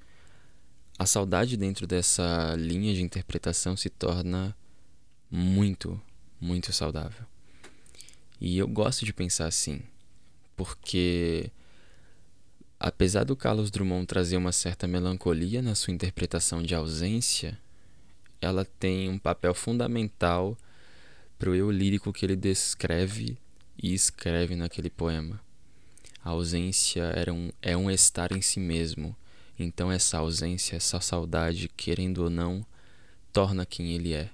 a 0.98 1.06
saudade 1.06 1.56
dentro 1.56 1.86
dessa 1.86 2.56
linha 2.56 2.94
de 2.94 3.02
interpretação 3.02 3.76
se 3.76 3.90
torna 3.90 4.56
muito, 5.30 6.00
muito 6.40 6.72
saudável. 6.72 7.24
E 8.40 8.56
eu 8.56 8.66
gosto 8.66 9.04
de 9.04 9.12
pensar 9.12 9.46
assim, 9.46 9.82
porque 10.56 11.50
apesar 12.80 13.24
do 13.24 13.36
Carlos 13.36 13.70
Drummond 13.70 14.06
trazer 14.06 14.36
uma 14.36 14.52
certa 14.52 14.86
melancolia 14.86 15.60
na 15.60 15.74
sua 15.74 15.92
interpretação 15.92 16.62
de 16.62 16.74
ausência, 16.74 17.58
ela 18.40 18.64
tem 18.64 19.08
um 19.08 19.18
papel 19.18 19.52
fundamental 19.54 20.56
para 21.38 21.50
o 21.50 21.54
eu 21.54 21.70
lírico 21.70 22.12
que 22.12 22.26
ele 22.26 22.36
descreve 22.36 23.38
e 23.80 23.94
escreve 23.94 24.56
naquele 24.56 24.90
poema. 24.90 25.40
A 26.24 26.30
ausência 26.30 27.04
era 27.04 27.32
um, 27.32 27.50
é 27.62 27.76
um 27.76 27.90
estar 27.90 28.32
em 28.32 28.42
si 28.42 28.58
mesmo. 28.58 29.16
Então, 29.58 29.90
essa 29.90 30.18
ausência, 30.18 30.76
essa 30.76 31.00
saudade, 31.00 31.68
querendo 31.76 32.24
ou 32.24 32.30
não, 32.30 32.66
torna 33.32 33.64
quem 33.64 33.92
ele 33.92 34.12
é. 34.12 34.30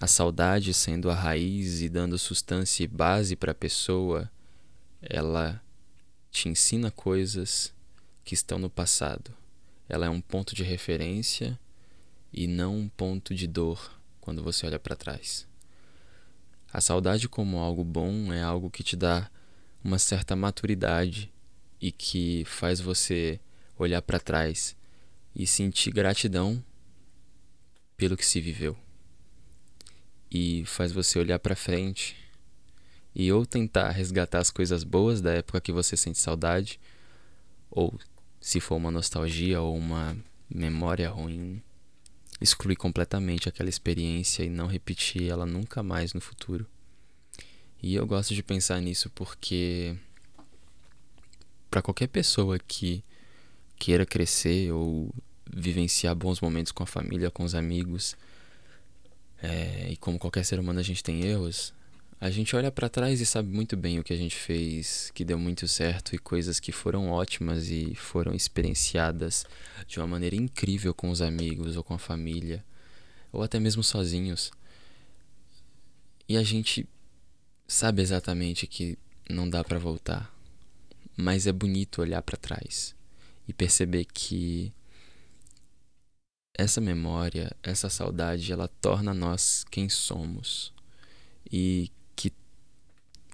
A 0.00 0.06
saudade, 0.06 0.74
sendo 0.74 1.10
a 1.10 1.14
raiz 1.14 1.82
e 1.82 1.88
dando 1.88 2.18
substância 2.18 2.82
e 2.82 2.88
base 2.88 3.36
para 3.36 3.52
a 3.52 3.54
pessoa, 3.54 4.30
ela 5.00 5.62
te 6.30 6.48
ensina 6.48 6.90
coisas 6.90 7.72
que 8.24 8.34
estão 8.34 8.58
no 8.58 8.70
passado. 8.70 9.30
Ela 9.88 10.06
é 10.06 10.10
um 10.10 10.20
ponto 10.20 10.54
de 10.54 10.64
referência 10.64 11.58
e 12.32 12.46
não 12.46 12.76
um 12.76 12.88
ponto 12.88 13.34
de 13.34 13.46
dor 13.46 14.00
quando 14.20 14.42
você 14.42 14.66
olha 14.66 14.78
para 14.78 14.96
trás. 14.96 15.46
A 16.74 16.80
saudade, 16.80 17.28
como 17.28 17.58
algo 17.58 17.84
bom, 17.84 18.32
é 18.32 18.42
algo 18.42 18.68
que 18.68 18.82
te 18.82 18.96
dá 18.96 19.30
uma 19.84 19.96
certa 19.96 20.34
maturidade 20.34 21.32
e 21.80 21.92
que 21.92 22.42
faz 22.46 22.80
você 22.80 23.38
olhar 23.78 24.02
para 24.02 24.18
trás 24.18 24.76
e 25.36 25.46
sentir 25.46 25.92
gratidão 25.92 26.60
pelo 27.96 28.16
que 28.16 28.26
se 28.26 28.40
viveu. 28.40 28.76
E 30.28 30.64
faz 30.66 30.90
você 30.90 31.16
olhar 31.16 31.38
para 31.38 31.54
frente 31.54 32.16
e 33.14 33.30
ou 33.30 33.46
tentar 33.46 33.92
resgatar 33.92 34.40
as 34.40 34.50
coisas 34.50 34.82
boas 34.82 35.20
da 35.20 35.32
época 35.32 35.60
que 35.60 35.70
você 35.70 35.96
sente 35.96 36.18
saudade, 36.18 36.80
ou 37.70 37.96
se 38.40 38.58
for 38.58 38.74
uma 38.74 38.90
nostalgia 38.90 39.60
ou 39.60 39.76
uma 39.76 40.16
memória 40.50 41.08
ruim, 41.08 41.62
excluir 42.44 42.76
completamente 42.76 43.48
aquela 43.48 43.68
experiência 43.68 44.44
e 44.44 44.50
não 44.50 44.66
repetir 44.66 45.28
ela 45.28 45.46
nunca 45.46 45.82
mais 45.82 46.12
no 46.12 46.20
futuro. 46.20 46.66
E 47.82 47.94
eu 47.94 48.06
gosto 48.06 48.34
de 48.34 48.42
pensar 48.42 48.80
nisso 48.80 49.10
porque 49.10 49.96
para 51.70 51.82
qualquer 51.82 52.06
pessoa 52.06 52.58
que 52.58 53.02
queira 53.76 54.06
crescer 54.06 54.70
ou 54.72 55.12
vivenciar 55.50 56.14
bons 56.14 56.40
momentos 56.40 56.70
com 56.70 56.82
a 56.82 56.86
família, 56.86 57.30
com 57.30 57.44
os 57.44 57.54
amigos, 57.54 58.16
é, 59.42 59.90
e 59.90 59.96
como 59.96 60.18
qualquer 60.18 60.44
ser 60.44 60.60
humano 60.60 60.80
a 60.80 60.82
gente 60.82 61.02
tem 61.02 61.22
erros, 61.24 61.74
a 62.24 62.30
gente 62.30 62.56
olha 62.56 62.72
para 62.72 62.88
trás 62.88 63.20
e 63.20 63.26
sabe 63.26 63.54
muito 63.54 63.76
bem 63.76 63.98
o 63.98 64.02
que 64.02 64.14
a 64.14 64.16
gente 64.16 64.34
fez, 64.34 65.10
que 65.12 65.26
deu 65.26 65.38
muito 65.38 65.68
certo 65.68 66.14
e 66.14 66.18
coisas 66.18 66.58
que 66.58 66.72
foram 66.72 67.10
ótimas 67.10 67.68
e 67.68 67.94
foram 67.94 68.32
experienciadas 68.32 69.44
de 69.86 70.00
uma 70.00 70.06
maneira 70.06 70.34
incrível 70.34 70.94
com 70.94 71.10
os 71.10 71.20
amigos 71.20 71.76
ou 71.76 71.84
com 71.84 71.92
a 71.92 71.98
família, 71.98 72.64
ou 73.30 73.42
até 73.42 73.60
mesmo 73.60 73.84
sozinhos. 73.84 74.50
E 76.26 76.38
a 76.38 76.42
gente 76.42 76.88
sabe 77.68 78.00
exatamente 78.00 78.66
que 78.66 78.98
não 79.28 79.46
dá 79.46 79.62
para 79.62 79.78
voltar, 79.78 80.34
mas 81.14 81.46
é 81.46 81.52
bonito 81.52 82.00
olhar 82.00 82.22
para 82.22 82.38
trás 82.38 82.96
e 83.46 83.52
perceber 83.52 84.06
que 84.06 84.72
essa 86.56 86.80
memória, 86.80 87.54
essa 87.62 87.90
saudade, 87.90 88.50
ela 88.50 88.66
torna 88.80 89.12
nós 89.12 89.62
quem 89.70 89.90
somos. 89.90 90.72
E 91.52 91.92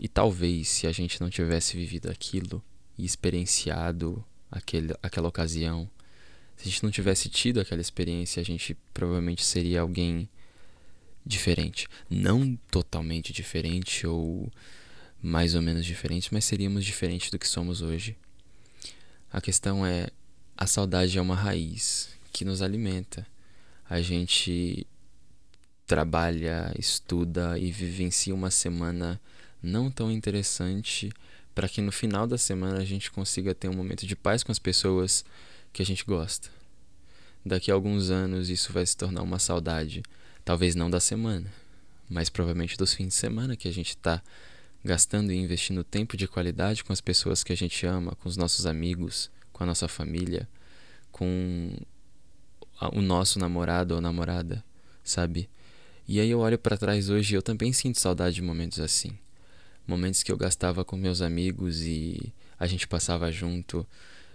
e 0.00 0.08
talvez 0.08 0.66
se 0.66 0.86
a 0.86 0.92
gente 0.92 1.20
não 1.20 1.28
tivesse 1.28 1.76
vivido 1.76 2.10
aquilo 2.10 2.64
e 2.96 3.04
experienciado 3.04 4.24
aquele, 4.50 4.94
aquela 5.02 5.28
ocasião, 5.28 5.88
se 6.56 6.66
a 6.66 6.70
gente 6.70 6.82
não 6.82 6.90
tivesse 6.90 7.28
tido 7.28 7.60
aquela 7.60 7.82
experiência, 7.82 8.40
a 8.40 8.44
gente 8.44 8.74
provavelmente 8.94 9.44
seria 9.44 9.82
alguém 9.82 10.26
diferente. 11.24 11.86
Não 12.08 12.58
totalmente 12.70 13.30
diferente 13.30 14.06
ou 14.06 14.50
mais 15.22 15.54
ou 15.54 15.60
menos 15.60 15.84
diferente, 15.84 16.32
mas 16.32 16.46
seríamos 16.46 16.82
diferentes 16.82 17.30
do 17.30 17.38
que 17.38 17.46
somos 17.46 17.82
hoje. 17.82 18.16
A 19.30 19.38
questão 19.38 19.84
é: 19.84 20.08
a 20.56 20.66
saudade 20.66 21.18
é 21.18 21.20
uma 21.20 21.34
raiz 21.34 22.08
que 22.32 22.42
nos 22.42 22.62
alimenta. 22.62 23.26
A 23.88 24.00
gente 24.00 24.86
trabalha, 25.86 26.72
estuda 26.78 27.58
e 27.58 27.70
vivencia 27.70 28.34
uma 28.34 28.50
semana 28.50 29.20
não 29.62 29.90
tão 29.90 30.10
interessante 30.10 31.12
para 31.54 31.68
que 31.68 31.80
no 31.80 31.92
final 31.92 32.26
da 32.26 32.38
semana 32.38 32.78
a 32.78 32.84
gente 32.84 33.10
consiga 33.10 33.54
ter 33.54 33.68
um 33.68 33.74
momento 33.74 34.06
de 34.06 34.16
paz 34.16 34.42
com 34.42 34.52
as 34.52 34.58
pessoas 34.58 35.24
que 35.72 35.82
a 35.82 35.86
gente 35.86 36.04
gosta. 36.04 36.48
Daqui 37.44 37.70
a 37.70 37.74
alguns 37.74 38.10
anos 38.10 38.48
isso 38.48 38.72
vai 38.72 38.84
se 38.84 38.96
tornar 38.96 39.22
uma 39.22 39.38
saudade 39.38 40.02
Talvez 40.44 40.74
não 40.74 40.90
da 40.90 41.00
semana, 41.00 41.46
mas 42.08 42.28
provavelmente 42.28 42.76
dos 42.76 42.94
fins 42.94 43.08
de 43.08 43.14
semana 43.14 43.56
que 43.56 43.68
a 43.68 43.72
gente 43.72 43.90
está 43.90 44.22
gastando 44.84 45.32
e 45.32 45.36
investindo 45.36 45.84
tempo 45.84 46.16
de 46.16 46.26
qualidade 46.26 46.82
com 46.82 46.92
as 46.92 47.00
pessoas 47.00 47.44
que 47.44 47.52
a 47.52 47.56
gente 47.56 47.84
ama, 47.86 48.16
com 48.16 48.28
os 48.28 48.36
nossos 48.36 48.66
amigos, 48.66 49.30
com 49.52 49.62
a 49.62 49.66
nossa 49.66 49.86
família, 49.86 50.48
com 51.12 51.72
o 52.92 53.02
nosso 53.02 53.38
namorado 53.38 53.94
ou 53.94 54.00
namorada, 54.00 54.64
sabe? 55.04 55.48
E 56.08 56.18
aí 56.18 56.30
eu 56.30 56.40
olho 56.40 56.58
para 56.58 56.78
trás 56.78 57.10
hoje 57.10 57.34
e 57.34 57.36
eu 57.36 57.42
também 57.42 57.72
sinto 57.72 58.00
saudade 58.00 58.34
de 58.34 58.42
momentos 58.42 58.80
assim. 58.80 59.16
Momentos 59.90 60.22
que 60.22 60.30
eu 60.30 60.36
gastava 60.36 60.84
com 60.84 60.96
meus 60.96 61.20
amigos 61.20 61.82
e 61.82 62.32
a 62.56 62.64
gente 62.68 62.86
passava 62.86 63.32
junto, 63.32 63.84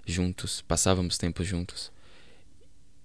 juntos, 0.05 0.61
passávamos 0.61 1.17
tempo 1.17 1.45
juntos. 1.45 1.93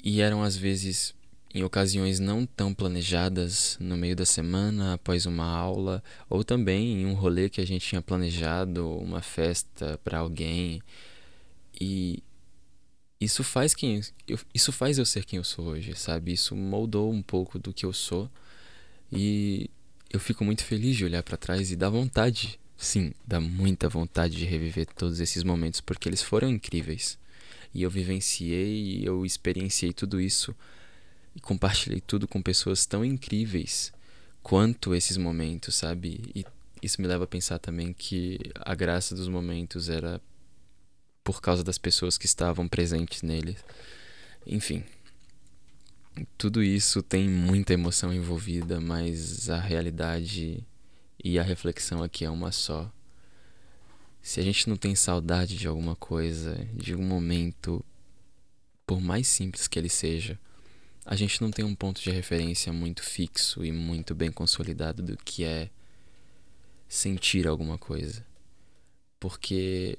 E 0.02 0.20
eram 0.20 0.42
às 0.42 0.56
vezes 0.56 1.14
em 1.54 1.62
ocasiões 1.62 2.18
não 2.18 2.44
tão 2.44 2.74
planejadas, 2.74 3.76
no 3.78 3.96
meio 3.96 4.16
da 4.16 4.26
semana, 4.26 4.94
após 4.94 5.26
uma 5.26 5.46
aula, 5.46 6.02
ou 6.28 6.42
também 6.42 7.02
em 7.02 7.06
um 7.06 7.14
rolê 7.14 7.48
que 7.48 7.60
a 7.60 7.64
gente 7.64 7.86
tinha 7.86 8.02
planejado, 8.02 8.98
uma 8.98 9.22
festa 9.22 10.00
para 10.02 10.18
alguém. 10.18 10.82
E 11.80 12.20
isso 13.20 13.44
faz 13.44 13.76
quem 13.76 14.00
eu, 14.26 14.40
isso 14.52 14.72
faz 14.72 14.98
eu 14.98 15.06
ser 15.06 15.24
quem 15.24 15.36
eu 15.36 15.44
sou 15.44 15.66
hoje, 15.66 15.94
sabe? 15.94 16.32
Isso 16.32 16.56
moldou 16.56 17.12
um 17.12 17.22
pouco 17.22 17.60
do 17.60 17.72
que 17.72 17.86
eu 17.86 17.92
sou. 17.92 18.28
E 19.12 19.70
eu 20.10 20.18
fico 20.18 20.44
muito 20.44 20.64
feliz 20.64 20.96
de 20.96 21.04
olhar 21.04 21.22
para 21.22 21.36
trás 21.36 21.70
e 21.70 21.76
dá 21.76 21.88
vontade, 21.88 22.58
sim, 22.76 23.12
dá 23.26 23.40
muita 23.40 23.88
vontade 23.88 24.36
de 24.36 24.44
reviver 24.44 24.86
todos 24.86 25.20
esses 25.20 25.44
momentos 25.44 25.80
porque 25.80 26.08
eles 26.08 26.22
foram 26.22 26.50
incríveis. 26.50 27.18
E 27.72 27.82
eu 27.82 27.90
vivenciei, 27.90 29.06
eu 29.06 29.24
experienciei 29.24 29.92
tudo 29.92 30.20
isso 30.20 30.54
e 31.36 31.40
compartilhei 31.40 32.00
tudo 32.00 32.26
com 32.26 32.42
pessoas 32.42 32.84
tão 32.84 33.04
incríveis 33.04 33.92
quanto 34.42 34.94
esses 34.94 35.16
momentos, 35.16 35.76
sabe? 35.76 36.20
E 36.34 36.44
isso 36.82 37.00
me 37.00 37.06
leva 37.06 37.24
a 37.24 37.28
pensar 37.28 37.58
também 37.58 37.92
que 37.92 38.40
a 38.56 38.74
graça 38.74 39.14
dos 39.14 39.28
momentos 39.28 39.88
era 39.88 40.20
por 41.22 41.40
causa 41.40 41.62
das 41.62 41.78
pessoas 41.78 42.18
que 42.18 42.26
estavam 42.26 42.66
presentes 42.66 43.22
neles. 43.22 43.64
Enfim, 44.44 44.82
tudo 46.36 46.62
isso 46.62 47.02
tem 47.02 47.28
muita 47.28 47.72
emoção 47.72 48.12
envolvida, 48.12 48.80
mas 48.80 49.48
a 49.48 49.58
realidade 49.58 50.64
e 51.22 51.38
a 51.38 51.42
reflexão 51.42 52.02
aqui 52.02 52.24
é 52.24 52.30
uma 52.30 52.52
só. 52.52 52.90
Se 54.22 54.40
a 54.40 54.42
gente 54.42 54.68
não 54.68 54.76
tem 54.76 54.94
saudade 54.94 55.56
de 55.56 55.66
alguma 55.66 55.96
coisa, 55.96 56.56
de 56.74 56.94
um 56.94 57.02
momento, 57.02 57.84
por 58.86 59.00
mais 59.00 59.28
simples 59.28 59.66
que 59.66 59.78
ele 59.78 59.88
seja, 59.88 60.38
a 61.04 61.16
gente 61.16 61.40
não 61.40 61.50
tem 61.50 61.64
um 61.64 61.74
ponto 61.74 62.00
de 62.00 62.10
referência 62.10 62.72
muito 62.72 63.02
fixo 63.02 63.64
e 63.64 63.72
muito 63.72 64.14
bem 64.14 64.30
consolidado 64.30 65.02
do 65.02 65.16
que 65.16 65.44
é 65.44 65.70
sentir 66.88 67.46
alguma 67.46 67.78
coisa. 67.78 68.24
Porque 69.18 69.98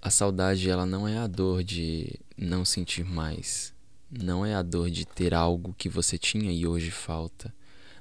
a 0.00 0.10
saudade 0.10 0.70
ela 0.70 0.86
não 0.86 1.06
é 1.08 1.18
a 1.18 1.26
dor 1.26 1.64
de 1.64 2.18
não 2.36 2.64
sentir 2.64 3.04
mais, 3.04 3.74
não 4.10 4.44
é 4.44 4.54
a 4.54 4.62
dor 4.62 4.90
de 4.90 5.04
ter 5.04 5.34
algo 5.34 5.74
que 5.76 5.88
você 5.88 6.18
tinha 6.18 6.52
e 6.52 6.66
hoje 6.66 6.90
falta, 6.90 7.52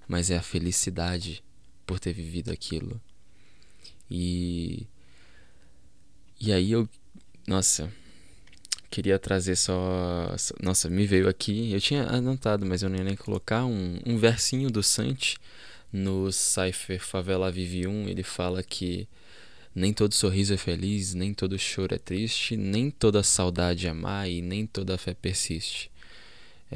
mas 0.07 0.29
é 0.29 0.37
a 0.37 0.41
felicidade 0.41 1.43
por 1.85 1.99
ter 1.99 2.13
vivido 2.13 2.51
aquilo. 2.51 3.01
E 4.09 4.87
e 6.39 6.51
aí 6.53 6.71
eu 6.71 6.87
nossa, 7.47 7.91
queria 8.89 9.19
trazer 9.19 9.55
só. 9.55 10.35
Nossa, 10.61 10.89
me 10.89 11.05
veio 11.05 11.29
aqui. 11.29 11.71
Eu 11.71 11.79
tinha 11.79 12.03
anotado, 12.03 12.65
mas 12.65 12.81
eu 12.81 12.89
não 12.89 12.97
ia 12.97 13.03
nem 13.03 13.15
colocar 13.15 13.65
um, 13.65 13.99
um 14.05 14.17
versinho 14.17 14.69
do 14.71 14.81
Sante 14.81 15.37
no 15.93 16.31
Cypher 16.31 16.99
Favela 16.99 17.51
Vive 17.51 17.87
1. 17.87 18.07
Ele 18.09 18.23
fala 18.23 18.63
que 18.63 19.07
nem 19.75 19.93
todo 19.93 20.13
sorriso 20.13 20.53
é 20.53 20.57
feliz, 20.57 21.13
nem 21.13 21.33
todo 21.33 21.59
choro 21.59 21.93
é 21.93 21.99
triste, 21.99 22.57
nem 22.57 22.89
toda 22.89 23.21
saudade 23.21 23.87
é 23.87 23.93
má 23.93 24.27
e 24.27 24.41
nem 24.41 24.65
toda 24.65 24.97
fé 24.97 25.13
persiste. 25.13 25.91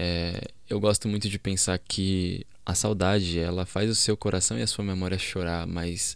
É, 0.01 0.47
eu 0.69 0.79
gosto 0.79 1.09
muito 1.09 1.27
de 1.27 1.37
pensar 1.37 1.77
que 1.77 2.47
a 2.65 2.73
saudade 2.73 3.37
ela 3.37 3.65
faz 3.65 3.89
o 3.89 3.95
seu 3.95 4.15
coração 4.15 4.57
e 4.57 4.61
a 4.61 4.67
sua 4.67 4.85
memória 4.85 5.19
chorar, 5.19 5.67
mas 5.67 6.15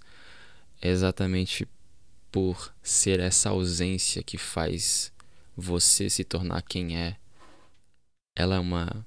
é 0.81 0.87
exatamente 0.87 1.67
por 2.31 2.73
ser 2.81 3.19
essa 3.19 3.49
ausência 3.49 4.23
que 4.23 4.37
faz 4.37 5.11
você 5.53 6.09
se 6.09 6.23
tornar 6.23 6.61
quem 6.61 6.97
é, 6.97 7.17
ela 8.33 8.55
é 8.55 8.59
uma 8.59 9.05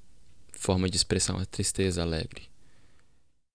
forma 0.53 0.91
de 0.91 0.97
expressar 0.97 1.33
uma 1.33 1.47
tristeza 1.47 2.03
alegre. 2.03 2.43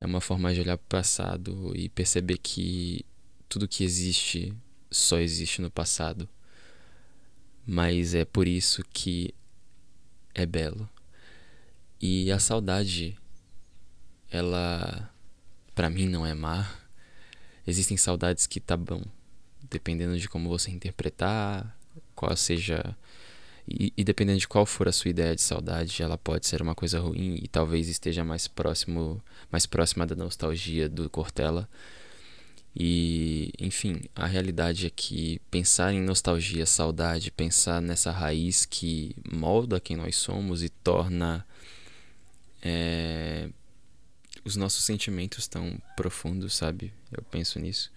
É 0.01 0.07
uma 0.07 0.21
forma 0.21 0.51
de 0.51 0.59
olhar 0.59 0.75
para 0.75 0.85
o 0.85 1.01
passado 1.03 1.71
e 1.75 1.87
perceber 1.87 2.39
que 2.39 3.05
tudo 3.47 3.67
que 3.67 3.83
existe 3.83 4.51
só 4.89 5.19
existe 5.19 5.61
no 5.61 5.69
passado. 5.69 6.27
Mas 7.63 8.15
é 8.15 8.25
por 8.25 8.47
isso 8.47 8.83
que 8.91 9.35
é 10.33 10.47
belo. 10.47 10.89
E 12.01 12.31
a 12.31 12.39
saudade, 12.39 13.15
ela 14.31 15.11
para 15.75 15.89
mim 15.89 16.07
não 16.07 16.25
é 16.25 16.33
má. 16.33 16.69
Existem 17.65 17.95
saudades 17.95 18.47
que 18.47 18.59
tá 18.59 18.75
bom, 18.75 19.03
dependendo 19.69 20.17
de 20.17 20.27
como 20.27 20.49
você 20.49 20.71
interpretar, 20.71 21.77
qual 22.15 22.35
seja. 22.35 22.97
E, 23.67 23.93
e, 23.95 24.03
dependendo 24.03 24.39
de 24.39 24.47
qual 24.47 24.65
for 24.65 24.87
a 24.87 24.91
sua 24.91 25.09
ideia 25.09 25.35
de 25.35 25.41
saudade, 25.41 26.01
ela 26.01 26.17
pode 26.17 26.47
ser 26.47 26.61
uma 26.61 26.73
coisa 26.73 26.99
ruim 26.99 27.39
e 27.41 27.47
talvez 27.47 27.87
esteja 27.87 28.23
mais 28.23 28.47
próximo, 28.47 29.23
mais 29.51 29.67
próxima 29.67 30.05
da 30.05 30.15
nostalgia 30.15 30.89
do 30.89 31.07
Cortella. 31.09 31.69
E, 32.75 33.51
enfim, 33.59 34.01
a 34.15 34.25
realidade 34.25 34.87
é 34.87 34.89
que 34.89 35.39
pensar 35.51 35.93
em 35.93 36.01
nostalgia, 36.01 36.65
saudade, 36.65 37.31
pensar 37.31 37.81
nessa 37.81 38.11
raiz 38.11 38.65
que 38.65 39.15
molda 39.31 39.79
quem 39.79 39.95
nós 39.95 40.15
somos 40.15 40.63
e 40.63 40.69
torna 40.69 41.45
é, 42.61 43.49
os 44.43 44.55
nossos 44.55 44.83
sentimentos 44.83 45.47
tão 45.47 45.81
profundos, 45.95 46.55
sabe? 46.55 46.93
Eu 47.11 47.23
penso 47.23 47.59
nisso. 47.59 47.91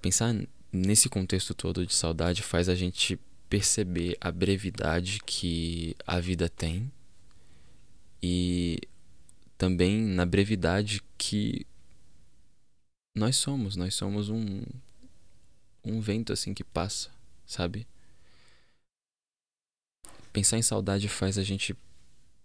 Pensar 0.00 0.34
nesse 0.72 1.08
contexto 1.08 1.54
todo 1.54 1.86
de 1.86 1.94
saudade 1.94 2.42
faz 2.42 2.68
a 2.68 2.74
gente 2.74 3.18
perceber 3.48 4.16
a 4.20 4.30
brevidade 4.30 5.20
que 5.24 5.96
a 6.06 6.18
vida 6.20 6.48
tem 6.48 6.90
e 8.22 8.80
também 9.56 10.00
na 10.00 10.26
brevidade 10.26 11.02
que 11.16 11.66
nós 13.14 13.36
somos, 13.36 13.76
nós 13.76 13.94
somos 13.94 14.28
um 14.28 14.62
um 15.84 16.00
vento 16.00 16.32
assim 16.32 16.52
que 16.52 16.64
passa, 16.64 17.10
sabe? 17.46 17.86
Pensar 20.32 20.58
em 20.58 20.62
saudade 20.62 21.08
faz 21.08 21.38
a 21.38 21.44
gente 21.44 21.76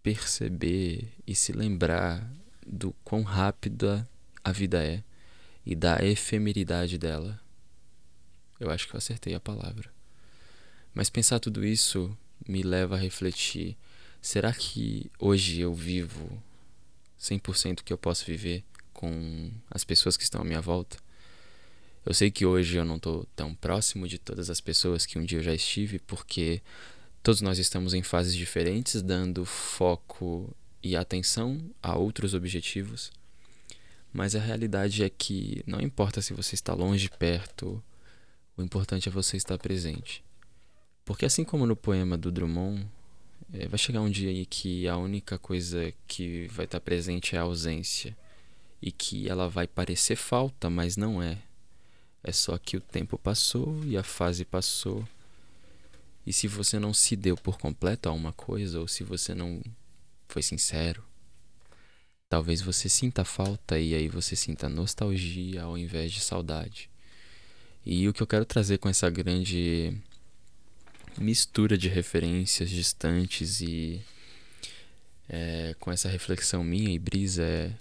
perceber 0.04 1.08
e 1.26 1.36
se 1.36 1.52
lembrar 1.52 2.28
do 2.66 2.94
quão 3.04 3.24
rápida 3.24 4.08
a 4.44 4.52
vida 4.52 4.84
é 4.84 5.04
e 5.66 5.76
da 5.76 6.04
efemeridade 6.04 6.98
dela. 6.98 7.40
Eu 8.60 8.70
acho 8.70 8.88
que 8.88 8.96
eu 8.96 8.98
acertei 8.98 9.34
a 9.34 9.40
palavra. 9.40 9.92
Mas 10.94 11.10
pensar 11.10 11.40
tudo 11.40 11.66
isso 11.66 12.16
me 12.48 12.62
leva 12.64 12.96
a 12.96 13.00
refletir: 13.00 13.78
será 14.22 14.54
que 14.54 15.10
hoje 15.20 15.62
eu 15.62 15.74
vivo 15.74 16.42
100% 17.20 17.84
que 17.84 17.94
eu 17.94 17.98
posso 17.98 18.26
viver 18.26 18.64
com 18.94 19.52
as 19.70 19.84
pessoas 19.84 20.18
que 20.18 20.24
estão 20.24 20.42
à 20.42 20.44
minha 20.44 20.62
volta? 20.62 20.98
Eu 22.06 22.14
sei 22.14 22.32
que 22.32 22.46
hoje 22.46 22.78
eu 22.78 22.86
não 22.86 22.96
estou 22.96 23.28
tão 23.36 23.54
próximo 23.54 24.08
de 24.08 24.18
todas 24.18 24.50
as 24.50 24.60
pessoas 24.60 25.06
que 25.06 25.20
um 25.20 25.24
dia 25.24 25.38
eu 25.38 25.44
já 25.44 25.54
estive, 25.54 26.00
porque 26.00 26.62
todos 27.24 27.42
nós 27.42 27.60
estamos 27.60 27.94
em 27.94 28.02
fases 28.02 28.36
diferentes, 28.36 29.02
dando 29.02 29.46
foco 29.46 30.56
e 30.84 30.96
atenção 30.96 31.62
a 31.82 31.96
outros 31.96 32.34
objetivos. 32.34 33.12
Mas 34.14 34.36
a 34.36 34.40
realidade 34.40 35.04
é 35.04 35.10
que 35.10 35.64
não 35.66 35.80
importa 35.80 36.22
se 36.22 36.34
você 36.34 36.56
está 36.56 36.74
longe, 36.74 37.10
perto, 37.10 37.82
o 38.58 38.62
importante 38.62 39.08
é 39.08 39.12
você 39.12 39.38
estar 39.38 39.58
presente. 39.58 40.24
Porque 41.06 41.26
assim 41.26 41.44
como 41.44 41.66
no 41.66 41.76
poema 41.76 42.18
do 42.18 42.32
Drummond, 42.32 42.86
é, 43.54 43.68
vai 43.68 43.78
chegar 43.78 44.02
um 44.02 44.10
dia 44.10 44.30
aí 44.30 44.46
que 44.46 44.88
a 44.88 44.98
única 44.98 45.38
coisa 45.38 45.94
que 46.08 46.48
vai 46.48 46.66
estar 46.66 46.80
presente 46.80 47.36
é 47.36 47.40
a 47.40 47.44
ausência. 47.44 48.16
E 48.82 48.92
que 48.92 49.30
ela 49.30 49.48
vai 49.48 49.68
parecer 49.68 50.16
falta, 50.16 50.70
mas 50.70 50.98
não 50.98 51.22
é. 51.22 51.38
É 52.24 52.32
só 52.32 52.58
que 52.58 52.78
o 52.78 52.82
tempo 52.82 53.18
passou 53.18 53.84
e 53.86 53.96
a 53.96 54.04
fase 54.04 54.44
passou. 54.44 55.08
E 56.32 56.34
se 56.34 56.48
você 56.48 56.80
não 56.80 56.94
se 56.94 57.18
deu 57.18 57.36
por 57.36 57.58
completo 57.58 58.08
a 58.08 58.14
uma 58.14 58.32
coisa, 58.32 58.80
ou 58.80 58.88
se 58.88 59.04
você 59.04 59.36
não 59.36 59.62
foi 60.30 60.42
sincero, 60.42 61.04
talvez 62.30 62.62
você 62.62 62.88
sinta 62.88 63.26
falta 63.26 63.78
e 63.78 63.94
aí 63.94 64.08
você 64.08 64.34
sinta 64.34 64.70
nostalgia 64.70 65.64
ao 65.64 65.78
invés 65.78 66.10
de 66.10 66.22
saudade. 66.22 66.90
E 67.86 68.08
o 68.08 68.14
que 68.14 68.24
eu 68.24 68.28
quero 68.28 68.46
trazer 68.46 68.78
com 68.78 68.88
essa 68.88 69.10
grande 69.10 69.94
mistura 71.18 71.78
de 71.78 71.90
referências 71.90 72.70
distantes 72.70 73.60
e 73.60 74.02
é, 75.28 75.76
com 75.82 75.92
essa 75.92 76.08
reflexão 76.08 76.64
minha 76.64 76.94
e 76.94 76.98
brisa 76.98 77.44
é, 77.44 77.74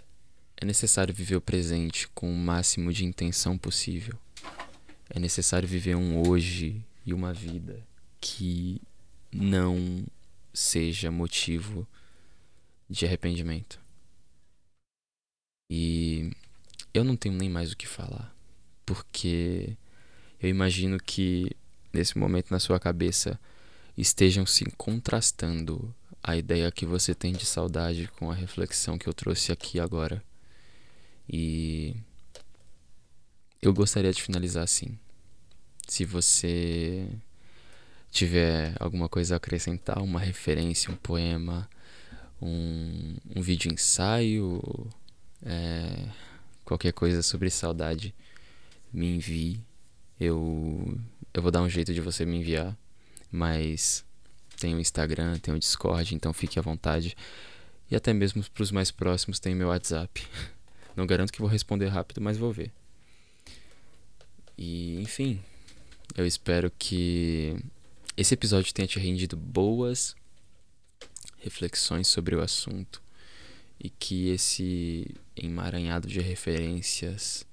é 0.56 0.64
necessário 0.64 1.14
viver 1.14 1.36
o 1.36 1.40
presente 1.40 2.08
com 2.08 2.28
o 2.28 2.36
máximo 2.36 2.92
de 2.92 3.04
intenção 3.04 3.56
possível. 3.56 4.18
É 5.08 5.20
necessário 5.20 5.68
viver 5.68 5.94
um 5.94 6.28
hoje 6.28 6.84
e 7.06 7.14
uma 7.14 7.32
vida 7.32 7.88
que 8.20 8.80
não 9.32 10.04
seja 10.52 11.10
motivo 11.10 11.86
de 12.88 13.06
arrependimento. 13.06 13.80
E 15.70 16.30
eu 16.92 17.04
não 17.04 17.16
tenho 17.16 17.36
nem 17.36 17.48
mais 17.48 17.72
o 17.72 17.76
que 17.76 17.86
falar, 17.86 18.34
porque 18.84 19.76
eu 20.40 20.48
imagino 20.48 20.98
que 20.98 21.56
nesse 21.92 22.18
momento 22.18 22.50
na 22.50 22.58
sua 22.58 22.80
cabeça 22.80 23.38
estejam 23.96 24.44
se 24.44 24.64
contrastando 24.76 25.94
a 26.22 26.36
ideia 26.36 26.70
que 26.72 26.84
você 26.84 27.14
tem 27.14 27.32
de 27.32 27.46
saudade 27.46 28.08
com 28.18 28.30
a 28.30 28.34
reflexão 28.34 28.98
que 28.98 29.08
eu 29.08 29.14
trouxe 29.14 29.52
aqui 29.52 29.78
agora. 29.78 30.22
E 31.28 31.94
eu 33.62 33.72
gostaria 33.72 34.12
de 34.12 34.22
finalizar 34.22 34.64
assim. 34.64 34.98
Se 35.86 36.04
você 36.04 37.08
tiver 38.10 38.74
alguma 38.80 39.08
coisa 39.08 39.34
a 39.34 39.36
acrescentar, 39.36 40.02
uma 40.02 40.20
referência, 40.20 40.90
um 40.90 40.96
poema, 40.96 41.68
um, 42.40 43.16
um 43.36 43.40
vídeo 43.40 43.72
ensaio, 43.72 44.60
é, 45.42 46.06
qualquer 46.64 46.92
coisa 46.92 47.22
sobre 47.22 47.50
saudade, 47.50 48.14
me 48.92 49.16
envie. 49.16 49.60
Eu, 50.18 50.98
eu 51.32 51.42
vou 51.42 51.50
dar 51.50 51.62
um 51.62 51.68
jeito 51.68 51.94
de 51.94 52.00
você 52.00 52.26
me 52.26 52.36
enviar, 52.36 52.76
mas 53.30 54.04
tem 54.58 54.74
o 54.74 54.80
Instagram, 54.80 55.38
tem 55.38 55.54
o 55.54 55.58
Discord, 55.58 56.14
então 56.14 56.32
fique 56.32 56.58
à 56.58 56.62
vontade. 56.62 57.16
E 57.90 57.96
até 57.96 58.12
mesmo 58.12 58.44
para 58.50 58.62
os 58.62 58.70
mais 58.70 58.90
próximos 58.90 59.40
tem 59.40 59.54
meu 59.54 59.68
WhatsApp. 59.68 60.26
Não 60.96 61.06
garanto 61.06 61.32
que 61.32 61.40
vou 61.40 61.48
responder 61.48 61.86
rápido, 61.86 62.20
mas 62.20 62.36
vou 62.36 62.52
ver. 62.52 62.70
E, 64.58 65.00
enfim, 65.00 65.40
eu 66.16 66.26
espero 66.26 66.70
que 66.78 67.56
esse 68.16 68.34
episódio 68.34 68.72
tenha 68.72 68.88
te 68.88 68.98
rendido 68.98 69.36
boas 69.36 70.14
reflexões 71.38 72.08
sobre 72.08 72.34
o 72.34 72.42
assunto 72.42 73.02
e 73.78 73.88
que 73.88 74.28
esse 74.28 75.14
emaranhado 75.34 76.06
de 76.06 76.20
referências 76.20 77.46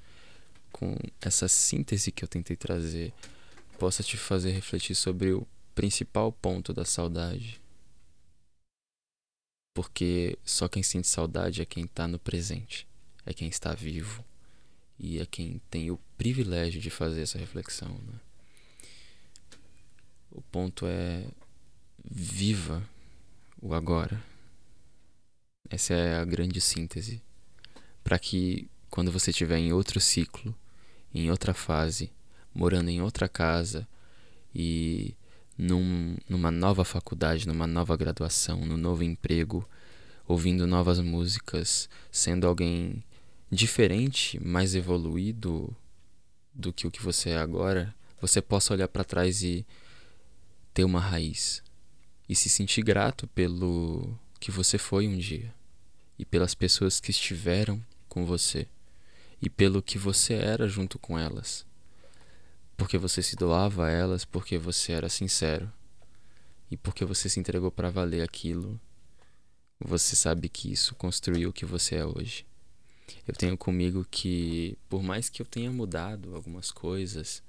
com 0.71 0.95
essa 1.21 1.47
síntese 1.47 2.11
que 2.11 2.23
eu 2.23 2.27
tentei 2.27 2.55
trazer 2.55 3.13
possa 3.79 4.03
te 4.03 4.17
fazer 4.17 4.51
refletir 4.51 4.95
sobre 4.95 5.31
o 5.31 5.47
principal 5.73 6.31
ponto 6.31 6.73
da 6.73 6.83
saudade. 6.83 7.61
Porque 9.73 10.37
só 10.43 10.67
quem 10.67 10.83
sente 10.83 11.07
saudade 11.07 11.61
é 11.61 11.65
quem 11.65 11.85
está 11.85 12.07
no 12.07 12.19
presente, 12.19 12.87
é 13.25 13.33
quem 13.33 13.47
está 13.47 13.73
vivo 13.73 14.25
e 14.99 15.19
é 15.19 15.25
quem 15.25 15.61
tem 15.69 15.91
o 15.91 15.99
privilégio 16.17 16.81
de 16.81 16.89
fazer 16.89 17.21
essa 17.21 17.37
reflexão. 17.37 17.89
Né? 17.89 18.19
O 20.37 20.41
ponto 20.51 20.85
é 20.85 21.25
viva 22.05 22.87
o 23.59 23.73
agora. 23.73 24.23
Essa 25.67 25.95
é 25.95 26.15
a 26.15 26.23
grande 26.23 26.61
síntese. 26.61 27.23
Para 28.03 28.19
que 28.19 28.69
quando 28.87 29.11
você 29.11 29.31
estiver 29.31 29.57
em 29.57 29.73
outro 29.73 29.99
ciclo, 29.99 30.55
em 31.11 31.31
outra 31.31 31.55
fase, 31.55 32.11
morando 32.53 32.91
em 32.91 33.01
outra 33.01 33.27
casa 33.27 33.87
e 34.53 35.15
num, 35.57 36.15
numa 36.29 36.51
nova 36.51 36.85
faculdade, 36.85 37.47
numa 37.47 37.65
nova 37.65 37.97
graduação, 37.97 38.63
num 38.63 38.77
novo 38.77 39.03
emprego, 39.03 39.67
ouvindo 40.27 40.67
novas 40.67 40.99
músicas, 40.99 41.89
sendo 42.11 42.45
alguém 42.45 43.03
diferente, 43.49 44.39
mais 44.39 44.75
evoluído 44.75 45.75
do 46.53 46.71
que 46.71 46.85
o 46.85 46.91
que 46.91 47.01
você 47.01 47.31
é 47.31 47.37
agora, 47.39 47.95
você 48.21 48.39
possa 48.39 48.73
olhar 48.73 48.87
para 48.87 49.03
trás 49.03 49.41
e 49.41 49.65
ter 50.77 50.83
uma 50.83 50.99
raiz 50.99 51.63
e 52.29 52.35
se 52.35 52.49
sentir 52.49 52.83
grato 52.83 53.25
pelo 53.29 54.15
que 54.39 54.51
você 54.51 54.77
foi 54.77 55.07
um 55.07 55.17
dia 55.17 55.51
e 56.19 56.23
pelas 56.23 56.53
pessoas 56.53 56.99
que 56.99 57.09
estiveram 57.09 57.83
com 58.07 58.27
você 58.27 58.67
e 59.41 59.49
pelo 59.49 59.81
que 59.81 59.97
você 59.97 60.35
era 60.35 60.67
junto 60.67 60.99
com 60.99 61.17
elas. 61.17 61.65
Porque 62.77 62.95
você 62.95 63.23
se 63.23 63.35
doava 63.35 63.87
a 63.87 63.89
elas, 63.89 64.23
porque 64.23 64.59
você 64.59 64.91
era 64.91 65.09
sincero 65.09 65.73
e 66.69 66.77
porque 66.77 67.03
você 67.03 67.27
se 67.27 67.39
entregou 67.39 67.71
para 67.71 67.89
valer 67.89 68.21
aquilo. 68.21 68.79
Você 69.79 70.15
sabe 70.15 70.47
que 70.47 70.71
isso 70.71 70.93
construiu 70.93 71.49
o 71.49 71.53
que 71.53 71.65
você 71.65 71.95
é 71.95 72.05
hoje. 72.05 72.45
Eu 73.27 73.33
tenho 73.33 73.57
comigo 73.57 74.05
que, 74.11 74.77
por 74.87 75.01
mais 75.01 75.27
que 75.27 75.41
eu 75.41 75.45
tenha 75.47 75.71
mudado 75.71 76.35
algumas 76.35 76.69
coisas, 76.69 77.41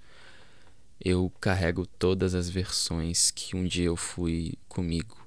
eu 1.04 1.30
carrego 1.40 1.86
todas 1.86 2.34
as 2.34 2.48
versões 2.48 3.30
que 3.30 3.56
um 3.56 3.64
dia 3.64 3.86
eu 3.86 3.96
fui 3.96 4.54
comigo. 4.68 5.26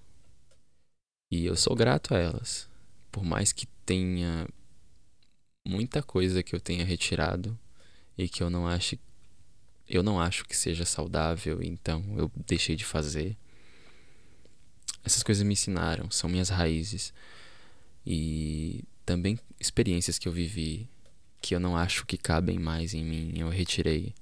E 1.31 1.45
eu 1.45 1.55
sou 1.55 1.75
grato 1.75 2.13
a 2.13 2.17
elas. 2.17 2.69
Por 3.11 3.23
mais 3.23 3.51
que 3.51 3.65
tenha 3.85 4.47
muita 5.65 6.01
coisa 6.03 6.43
que 6.43 6.55
eu 6.55 6.59
tenha 6.59 6.83
retirado 6.83 7.57
e 8.17 8.27
que 8.27 8.43
eu 8.43 8.49
não 8.49 8.67
acho 8.67 8.97
eu 9.87 10.01
não 10.01 10.21
acho 10.21 10.45
que 10.45 10.55
seja 10.55 10.85
saudável, 10.85 11.61
então 11.61 12.03
eu 12.17 12.31
deixei 12.47 12.77
de 12.77 12.85
fazer. 12.85 13.35
Essas 15.03 15.21
coisas 15.21 15.43
me 15.43 15.53
ensinaram, 15.53 16.09
são 16.09 16.29
minhas 16.29 16.47
raízes. 16.47 17.13
E 18.05 18.85
também 19.05 19.37
experiências 19.59 20.17
que 20.17 20.27
eu 20.27 20.31
vivi 20.31 20.87
que 21.41 21.55
eu 21.55 21.59
não 21.59 21.75
acho 21.75 22.05
que 22.05 22.17
cabem 22.17 22.59
mais 22.59 22.93
em 22.93 23.03
mim, 23.03 23.33
eu 23.35 23.49
retirei. 23.49 24.13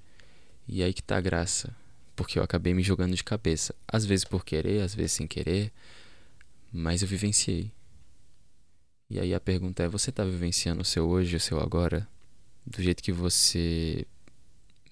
E 0.72 0.84
aí 0.84 0.94
que 0.94 1.02
tá 1.02 1.18
a 1.18 1.22
graça, 1.22 1.76
porque 2.16 2.38
eu 2.38 2.44
acabei 2.44 2.76
me 2.76 2.84
jogando 2.84 3.16
de 3.16 3.24
cabeça, 3.24 3.74
às 3.88 4.06
vezes 4.06 4.24
por 4.24 4.46
querer, 4.46 4.84
às 4.84 4.94
vezes 4.94 5.14
sem 5.14 5.26
querer, 5.26 5.74
mas 6.72 7.02
eu 7.02 7.08
vivenciei. 7.08 7.72
E 9.10 9.20
aí 9.20 9.34
a 9.34 9.40
pergunta 9.40 9.82
é: 9.82 9.88
você 9.88 10.12
tá 10.12 10.24
vivenciando 10.24 10.84
o 10.84 10.86
seu 10.86 11.10
hoje, 11.10 11.36
o 11.36 11.40
seu 11.40 11.60
agora, 11.60 12.08
do 12.64 12.84
jeito 12.84 13.02
que 13.02 13.12
você 13.12 14.06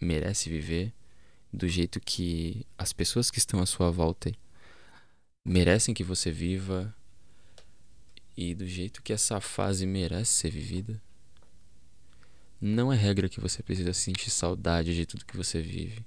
merece 0.01 0.49
viver, 0.49 0.91
do 1.53 1.67
jeito 1.67 1.99
que 1.99 2.65
as 2.75 2.91
pessoas 2.91 3.29
que 3.29 3.37
estão 3.37 3.59
à 3.59 3.67
sua 3.67 3.91
volta 3.91 4.31
merecem 5.45 5.93
que 5.93 6.03
você 6.03 6.31
viva 6.31 6.91
e 8.35 8.55
do 8.55 8.65
jeito 8.65 9.03
que 9.03 9.13
essa 9.13 9.39
fase 9.39 9.85
merece 9.85 10.31
ser 10.31 10.49
vivida. 10.49 10.99
Não 12.59 12.91
é 12.91 12.95
regra 12.95 13.29
que 13.29 13.39
você 13.39 13.61
precisa 13.61 13.93
sentir 13.93 14.31
saudade 14.31 14.95
de 14.95 15.05
tudo 15.05 15.25
que 15.25 15.37
você 15.37 15.61
vive, 15.61 16.03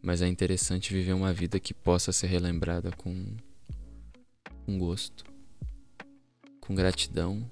mas 0.00 0.22
é 0.22 0.28
interessante 0.28 0.94
viver 0.94 1.12
uma 1.12 1.32
vida 1.32 1.58
que 1.58 1.74
possa 1.74 2.12
ser 2.12 2.28
relembrada 2.28 2.92
com, 2.92 3.36
com 4.64 4.78
gosto, 4.78 5.24
com 6.60 6.76
gratidão 6.76 7.44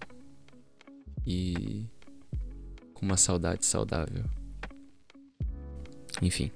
e 1.26 1.84
com 2.94 3.04
uma 3.04 3.16
saudade 3.16 3.66
saudável. 3.66 4.24
Enfim, 6.22 6.52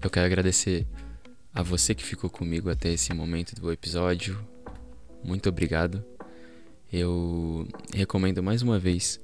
eu 0.00 0.08
quero 0.08 0.26
agradecer 0.26 0.86
a 1.52 1.62
você 1.62 1.96
que 1.96 2.04
ficou 2.04 2.30
comigo 2.30 2.70
até 2.70 2.92
esse 2.92 3.12
momento 3.12 3.56
do 3.56 3.72
episódio, 3.72 4.38
muito 5.24 5.48
obrigado. 5.48 6.04
Eu 6.90 7.66
recomendo 7.92 8.40
mais 8.40 8.62
uma 8.62 8.78
vez 8.78 9.20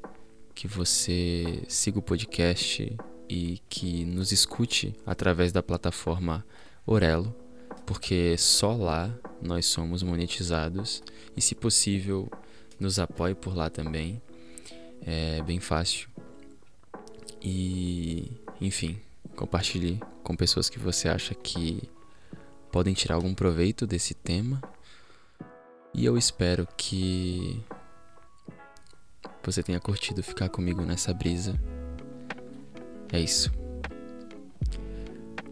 que 0.55 0.69
você 0.69 1.63
siga 1.69 1.99
o 1.99 2.03
podcast 2.03 2.97
e 3.29 3.61
que 3.69 4.05
nos 4.05 4.33
escute 4.33 4.95
através 5.05 5.53
da 5.53 5.63
plataforma 5.63 6.45
Orelo, 6.87 7.35
porque 7.87 8.37
só 8.39 8.75
lá 8.75 9.13
nós 9.43 9.67
somos 9.67 10.03
monetizados 10.03 11.03
e, 11.37 11.41
se 11.41 11.55
possível, 11.55 12.31
nos 12.79 12.99
apoie 12.99 13.35
por 13.35 13.55
lá 13.57 13.69
também. 13.69 14.21
É 15.03 15.43
bem 15.43 15.61
fácil. 15.61 16.09
E, 17.43 18.31
enfim, 18.61 18.99
compartilhe 19.37 20.01
com 20.23 20.35
pessoas 20.35 20.71
que 20.71 20.79
você 20.79 21.09
acha 21.09 21.35
que 21.35 21.83
podem 22.73 22.95
tirar 22.95 23.17
algum 23.17 23.35
proveito 23.35 23.87
desse 23.87 24.15
tema 24.15 24.63
e 25.93 26.05
eu 26.05 26.19
espero 26.19 26.67
que 29.45 29.53
você 29.53 29.63
tenha 29.63 29.79
curtido 29.79 30.23
ficar 30.23 30.49
comigo 30.49 30.81
nessa 30.83 31.13
brisa. 31.13 31.61
É 33.13 33.21
isso. 33.21 33.53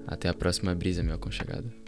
Até 0.07 0.31
a 0.31 0.35
próxima 0.35 0.75
brisa, 0.75 1.03
meu 1.03 1.15
aconchegado. 1.15 1.82